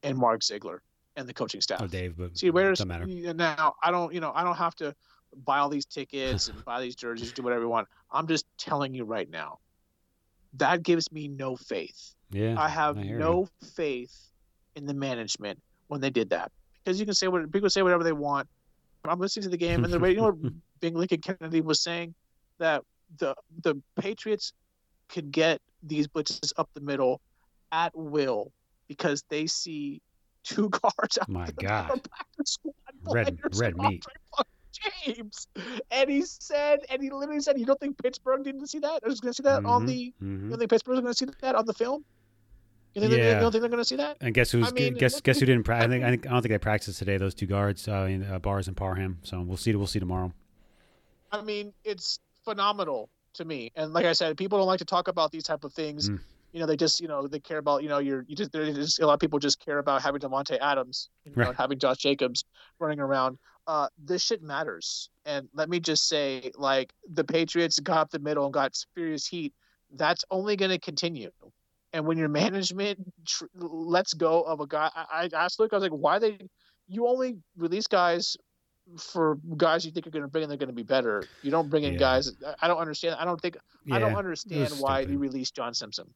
[0.05, 0.83] in Mark Ziegler
[1.17, 1.83] and the coaching staff.
[1.83, 2.51] Oh, Dave, but See,
[2.85, 3.05] matter.
[3.35, 3.75] now?
[3.83, 4.95] I don't, you know, I don't have to
[5.45, 7.89] buy all these tickets and buy these jerseys, do whatever you want.
[8.11, 9.59] I'm just telling you right now.
[10.55, 12.15] That gives me no faith.
[12.31, 12.55] Yeah.
[12.59, 14.15] I have I no faith
[14.77, 16.51] in the management when they did that
[16.83, 18.49] because you can say what people say whatever they want.
[19.05, 20.27] I'm listening to the game and the radio.
[20.27, 22.15] You know what Bing Lincoln Kennedy was saying
[22.59, 22.83] that
[23.19, 24.53] the the Patriots
[25.09, 27.21] could get these blitzes up the middle
[27.73, 28.53] at will
[28.89, 30.01] because they see
[30.45, 32.01] two guards out My God.
[33.05, 34.05] Red- red meat.
[34.37, 34.45] Andre
[35.05, 35.49] James,
[35.91, 39.01] and he said, and he literally said, "You don't think Pittsburgh didn't see that?
[39.05, 39.87] I was going to see that on Mhm.
[39.87, 40.51] the you Mhm.
[40.51, 42.05] don't think Pittsburgh's going to see that on the film?
[42.95, 43.35] You, think they, Yeah.
[43.35, 44.17] you don't think they're going to see that?
[44.21, 45.87] And guess who's I mean, guess guess who didn't practice?
[45.87, 47.17] I think I think I don't think they practiced today.
[47.17, 49.19] Those two guards, uh, in, uh, Bars and Parham.
[49.23, 49.75] So we'll see.
[49.75, 50.33] We'll see tomorrow.
[51.31, 53.71] I mean, it's phenomenal to me.
[53.77, 56.09] And like I said, people don't like to talk about these type of things.
[56.09, 56.21] Mm.
[56.53, 58.75] You know, they just you know they care about you know you're you just there's
[58.75, 61.49] just a lot of people just care about having Davante Adams, you know, Right.
[61.49, 62.45] and having Josh Jacobs
[62.79, 63.39] running around.
[63.67, 65.11] Uh, this shit matters.
[65.27, 69.27] And let me just say, like the Patriots got up the middle and got serious
[69.27, 69.53] heat.
[69.95, 71.31] That's only going to continue.
[71.93, 75.77] And when your management tr- lets go of a guy, I, I asked Luke, I
[75.77, 76.39] was like, why they?
[76.89, 78.39] You only release guys
[78.99, 81.29] for guys you think are going to bring in, they're going to be better.
[81.43, 81.99] You don't bring in Yeah.
[81.99, 82.33] guys.
[82.63, 83.17] I don't understand.
[83.19, 83.59] I don't think.
[83.93, 85.13] I don't understand why stupid.
[85.13, 86.07] you released John Simpson.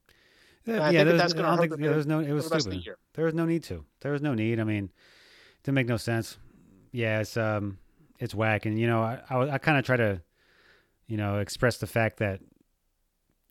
[0.64, 2.20] Yeah, And I yeah, think there's, that's going to hurt think the there was no.
[2.20, 2.96] It was of the stupid.
[3.14, 3.84] There was no need to.
[4.00, 4.60] There was no need.
[4.60, 6.38] I mean, it didn't make no sense.
[6.92, 7.78] Yeah, it's um,
[8.18, 10.20] it's whack, and you know, I I, I kind of try to,
[11.06, 12.40] you know, express the fact that,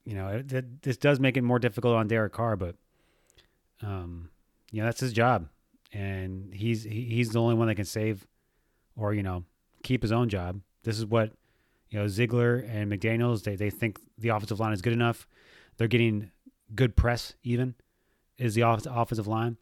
[0.06, 2.76] you know, it, that this does make it more difficult on Derek Carr, but,
[3.82, 4.30] um,
[4.72, 5.48] you know, that's his job,
[5.92, 8.26] and he's he, he's the only one that can save,
[8.96, 9.44] or you know,
[9.84, 10.62] keep his own job.
[10.84, 11.34] This is what,
[11.90, 15.28] you know, Ziegler and McDaniels they they think the offensive line is good enough.
[15.78, 16.32] They're getting
[16.76, 17.76] good press even
[18.38, 19.58] is the off- offensive line.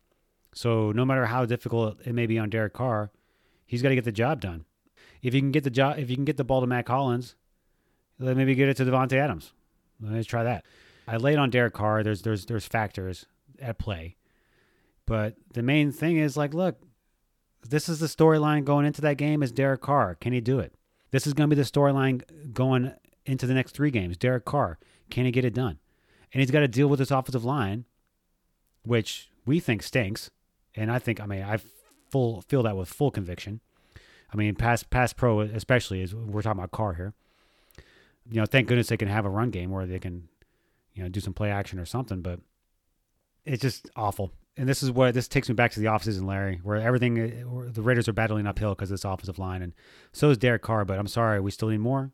[0.53, 3.11] So no matter how difficult it may be on Derek Carr,
[3.65, 4.65] he's got to get the job done.
[5.21, 7.35] If you can get the job, if you can get the ball to Mack Hollins,
[8.17, 9.53] then maybe get it to Davante Adams.
[10.01, 10.65] Let's try that.
[11.07, 12.03] I laid on Derek Carr.
[12.03, 13.25] There's there's there's factors
[13.61, 14.15] at play,
[15.05, 16.77] but the main thing is like, look,
[17.67, 20.15] this is the storyline going into that game is Derek Carr.
[20.15, 20.73] Can he do it?
[21.11, 22.93] This is going to be the storyline going
[23.25, 24.17] into the next three games.
[24.17, 24.77] Derek Carr,
[25.09, 25.79] can he get it done?
[26.33, 27.85] And he's got to deal with this offensive line,
[28.83, 30.29] which we think stinks.
[30.75, 31.59] And I think, I mean, I
[32.09, 33.61] full feel that with full conviction.
[34.31, 37.13] I mean, pass pass pro especially is we're talking about Carr here.
[38.29, 40.27] You know, thank goodness they can have a run game where they can,
[40.93, 42.21] you know, do some play action or something.
[42.21, 42.39] But
[43.45, 44.31] it's just awful.
[44.55, 47.15] And this is what this takes me back to the offseason, Larry, where everything
[47.49, 49.73] where the Raiders are battling uphill because of this offensive line, and
[50.11, 50.85] so is Derek Carr.
[50.85, 52.11] But I'm sorry, we still need more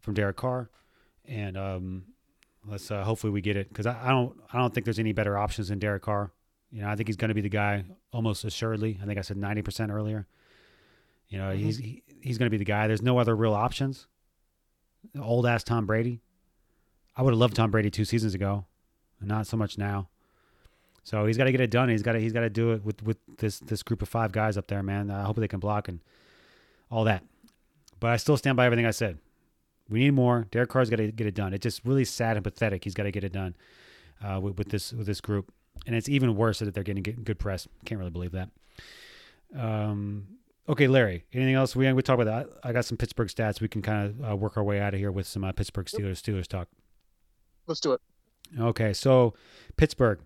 [0.00, 0.70] from Derek Carr,
[1.26, 2.04] and um,
[2.66, 5.12] let's uh, hopefully we get it because I, I don't I don't think there's any
[5.12, 6.32] better options than Derek Carr.
[6.70, 8.98] You know, I think he's going to be the guy almost assuredly.
[9.02, 10.26] I think I said 90% earlier.
[11.28, 12.86] You know, he's he, he's going to be the guy.
[12.86, 14.06] There's no other real options.
[15.18, 16.20] Old ass Tom Brady.
[17.16, 18.66] I would have loved Tom Brady two seasons ago,
[19.20, 20.08] not so much now.
[21.02, 21.88] So he's got to get it done.
[21.88, 24.32] He's got to he's got to do it with with this this group of five
[24.32, 25.10] guys up there, man.
[25.10, 26.00] I hope they can block and
[26.90, 27.24] all that.
[28.00, 29.18] But I still stand by everything I said.
[29.88, 30.46] We need more.
[30.50, 31.54] Derek Carr's got to get it done.
[31.54, 32.84] It's just really sad and pathetic.
[32.84, 33.56] He's got to get it done
[34.22, 35.52] uh, with, with this with this group,
[35.86, 37.66] and it's even worse that they're getting good press.
[37.84, 38.50] Can't really believe that.
[39.56, 40.26] Um,
[40.68, 41.24] okay, Larry.
[41.32, 42.58] Anything else we we talk about that?
[42.62, 43.60] I got some Pittsburgh stats.
[43.60, 45.86] We can kind of uh, work our way out of here with some uh, Pittsburgh
[45.86, 46.68] Steelers Steelers talk.
[47.66, 48.00] Let's do it.
[48.58, 49.34] Okay, so
[49.76, 50.20] Pittsburgh,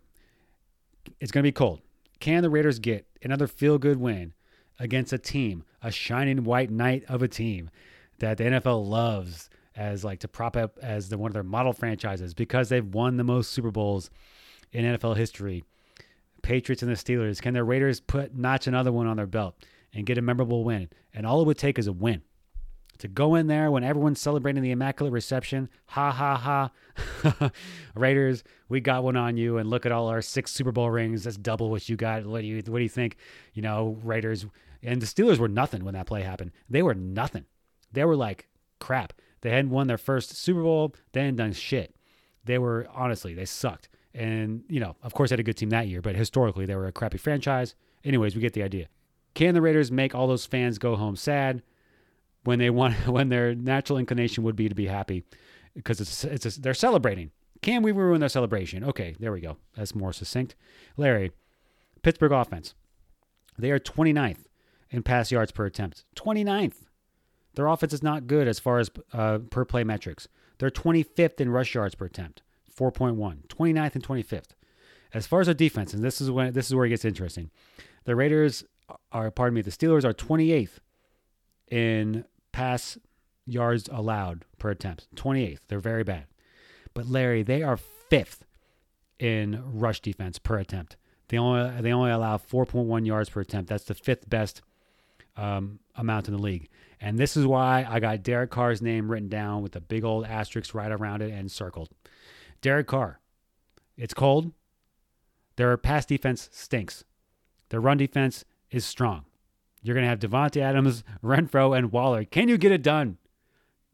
[1.20, 1.80] it's going to be cold.
[2.20, 4.32] Can the Raiders get another feel good win
[4.78, 7.68] against a team, a shining white knight of a team
[8.22, 11.72] that the NFL loves as like to prop up as the one of their model
[11.72, 14.10] franchises because they've won the most Super Bowls
[14.70, 15.64] in NFL history?
[16.40, 17.42] Patriots and the Steelers.
[17.42, 19.56] Can the Raiders put notch another one on their belt
[19.92, 20.88] and get a memorable win?
[21.12, 22.22] And all it would take is a win
[22.98, 25.68] to go in there when everyone's celebrating the immaculate reception.
[25.86, 26.70] Ha ha
[27.24, 27.50] ha.
[27.96, 31.24] Raiders, we got one on you and look at all our six Super Bowl rings.
[31.24, 32.24] That's double what you got.
[32.24, 33.16] What do you what do you think?
[33.52, 34.46] You know, Raiders
[34.80, 36.52] and the Steelers were nothing when that play happened.
[36.70, 37.46] They were nothing.
[37.92, 39.12] They were like crap.
[39.40, 40.94] They hadn't won their first Super Bowl.
[41.12, 41.96] They hadn't done shit.
[42.44, 43.88] They were honestly, they sucked.
[44.14, 46.76] And, you know, of course they had a good team that year, but historically they
[46.76, 47.74] were a crappy franchise.
[48.04, 48.88] Anyways, we get the idea.
[49.34, 51.62] Can the Raiders make all those fans go home sad?
[52.44, 55.24] when they want when their natural inclination would be to be happy
[55.74, 57.30] because it's it's a, they're celebrating.
[57.60, 58.82] Can we ruin their celebration?
[58.82, 59.56] Okay, there we go.
[59.76, 60.56] That's more succinct.
[60.96, 61.30] Larry,
[62.02, 62.74] Pittsburgh offense.
[63.56, 64.46] They are 29th
[64.90, 66.04] in pass yards per attempt.
[66.16, 66.74] 29th.
[67.54, 70.28] Their offense is not good as far as uh, per play metrics.
[70.58, 72.42] They're 25th in rush yards per attempt,
[72.74, 73.46] 4.1.
[73.48, 74.50] 29th and 25th.
[75.14, 77.50] As far as their defense, and this is when this is where it gets interesting.
[78.04, 78.64] The Raiders
[79.10, 80.78] are, pardon me, the Steelers are 28th
[81.70, 82.98] in pass
[83.46, 85.08] yards allowed per attempt.
[85.16, 85.58] 28th.
[85.68, 86.26] They're very bad.
[86.94, 88.44] But Larry, they are fifth
[89.18, 90.96] in rush defense per attempt.
[91.28, 93.70] They only they only allow 4.1 yards per attempt.
[93.70, 94.62] That's the fifth best
[95.36, 96.68] um, amount in the league.
[97.04, 100.24] And this is why I got Derek Carr's name written down with a big old
[100.24, 101.88] asterisk right around it and circled.
[102.60, 103.18] Derek Carr.
[103.96, 104.52] It's cold.
[105.56, 107.02] Their pass defense stinks.
[107.70, 109.24] Their run defense is strong.
[109.82, 112.24] You're going to have Davante Adams, Renfrow, and Waller.
[112.24, 113.18] Can you get it done?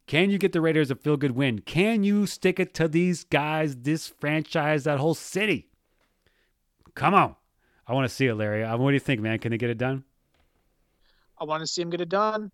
[0.06, 1.60] Can you get the Raiders a feel good win?
[1.60, 5.70] Can you stick it to these guys, this franchise, that whole city?
[6.94, 7.36] Come on.
[7.86, 8.64] I want to see it, Larry.
[8.64, 9.38] Uh, What do you think, man?
[9.38, 10.04] Can they get it done?
[11.38, 12.50] I want to see him get it done.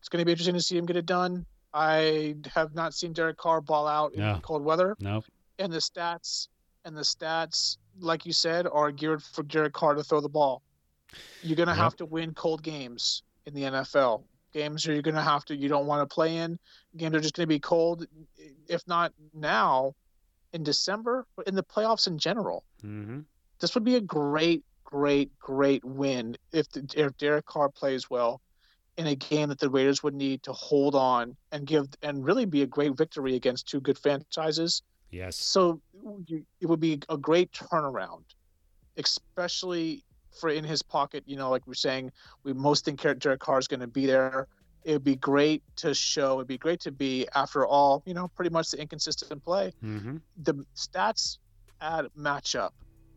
[0.00, 1.44] It's going to be interesting to see him get it done.
[1.74, 4.40] I have not seen Derek Carr ball out in No.
[4.42, 5.22] cold weather, No.
[5.58, 6.48] and the stats
[6.84, 10.62] and the stats, like you said, are geared for Derek Carr to throw the ball.
[11.42, 11.82] You're going to Yep.
[11.82, 14.24] have to win cold games in the NFL.
[14.52, 16.58] Games where you're going to have to, you don't want to play in.
[16.96, 18.06] Games are just going to be cold,
[18.66, 19.94] if not now,
[20.54, 22.64] in December, but in the playoffs in general.
[22.82, 23.20] Mm-hmm.
[23.58, 28.40] This would be a great, great, great win if the, if Derek Carr plays well
[28.98, 32.44] in a game that the Raiders would need to hold on and give and really
[32.44, 34.82] be a great victory against two good franchises.
[35.10, 35.36] Yes.
[35.36, 35.80] So
[36.26, 38.24] you, it would be a great turnaround,
[38.96, 40.04] especially
[40.38, 41.22] for in his pocket.
[41.26, 42.10] You know, like we're saying,
[42.42, 44.48] we most think Derek Carr is going to be there.
[44.84, 46.38] It would be great to show.
[46.38, 49.72] It'd be great to be, after all, you know, pretty much the inconsistent play.
[49.82, 50.16] Mm-hmm.
[50.42, 51.38] The stats
[51.80, 52.70] add matchup.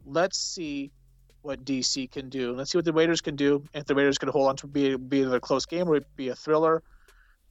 [0.05, 0.91] Let's see
[1.41, 2.53] what DC can do.
[2.53, 3.63] Let's see what the Raiders can do.
[3.73, 6.35] If the Raiders can hold on to be be another close game or be a
[6.35, 6.83] thriller,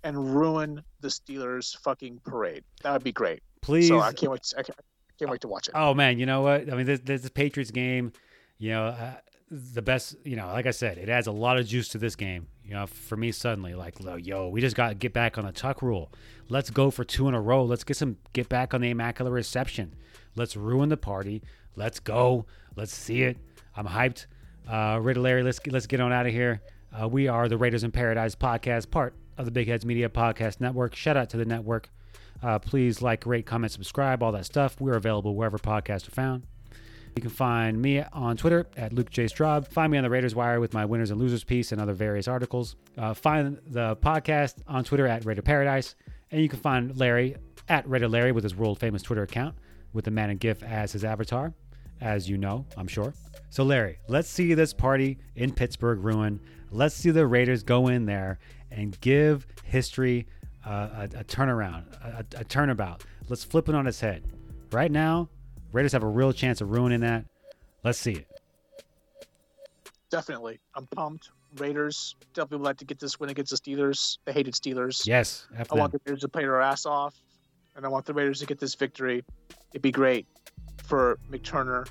[0.04, 2.64] and ruin the Steelers' fucking parade.
[2.82, 3.42] That would be great.
[3.60, 3.88] Please.
[3.88, 4.42] So I can't wait.
[4.42, 4.78] To, I can't,
[5.18, 5.74] can't wait to watch it.
[5.76, 6.72] Oh man, you know what?
[6.72, 8.12] I mean, this this Patriots game,
[8.58, 9.12] you know, uh,
[9.50, 10.16] the best.
[10.24, 12.46] You know, like I said, it adds a lot of juice to this game.
[12.64, 15.52] You know, for me suddenly, like, yo, we just got to get back on the
[15.52, 16.12] tuck rule.
[16.48, 17.64] Let's go for two in a row.
[17.64, 19.94] Let's get some get back on the immaculate reception.
[20.36, 21.42] Let's ruin the party.
[21.76, 22.46] Let's go.
[22.76, 23.36] Let's see it.
[23.80, 24.26] I'm hyped.
[24.68, 26.60] Uh, Raider Larry, let's let's get on out of here.
[26.92, 30.60] Uh, we are the Raiders in Paradise podcast, part of the Big Heads Media Podcast
[30.60, 30.94] Network.
[30.94, 31.88] Shout out to the network.
[32.42, 34.78] Uh, please like, rate, comment, subscribe, all that stuff.
[34.82, 36.42] We're available wherever podcasts are found.
[37.16, 39.24] You can find me on Twitter at Luke J.
[39.24, 39.66] Straub.
[39.66, 42.28] Find me on the Raiders Wire with my winners and losers piece and other various
[42.28, 42.76] articles.
[42.98, 45.94] Uh, find the podcast on Twitter at Raider Paradise.
[46.30, 47.36] And you can find Larry
[47.70, 49.56] at Raider Larry with his world famous Twitter account
[49.94, 51.54] with the man and GIF as his avatar,
[52.00, 53.14] as you know, I'm sure.
[53.50, 56.40] So, Larry, let's see this party in Pittsburgh ruin.
[56.70, 58.38] Let's see the Raiders go in there
[58.70, 60.26] and give history
[60.64, 63.02] uh, a, a, turnaround, a, a turnabout.
[63.28, 64.22] Let's flip it on its head.
[64.70, 65.28] Right now,
[65.72, 67.24] Raiders have a real chance of ruining that.
[67.82, 68.28] Let's see it.
[70.10, 70.60] Definitely.
[70.74, 71.30] I'm pumped.
[71.56, 75.06] Raiders definitely would like to get this win against the Steelers, the hated Steelers.
[75.06, 75.48] Yes.
[75.70, 77.14] I want the Raiders to play their ass off,
[77.74, 79.24] and I want the Raiders to get this victory.
[79.72, 80.26] It'd be great
[80.90, 81.88] for McTurner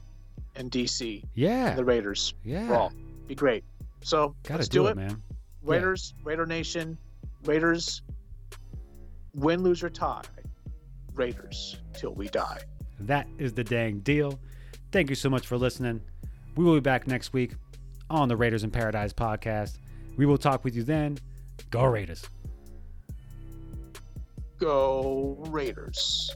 [0.56, 1.24] and DC.
[1.34, 1.70] Yeah.
[1.70, 2.34] And the Raiders.
[2.44, 2.90] Yeah.
[3.28, 3.64] Be great.
[4.02, 5.24] So Gotta let's do, do it, it, man.
[5.64, 6.24] Raiders, yeah.
[6.26, 6.98] Raider Nation,
[7.46, 8.02] Raiders,
[9.34, 10.24] win, lose, or tie.
[11.14, 12.60] Raiders till we die.
[13.00, 14.38] That is the dang deal.
[14.92, 16.02] Thank you so much for listening.
[16.56, 17.54] We will be back next week
[18.10, 19.78] on the Raiders in Paradise podcast.
[20.18, 21.18] We will talk with you then.
[21.70, 22.24] Go Raiders.
[24.58, 26.36] Go Raiders.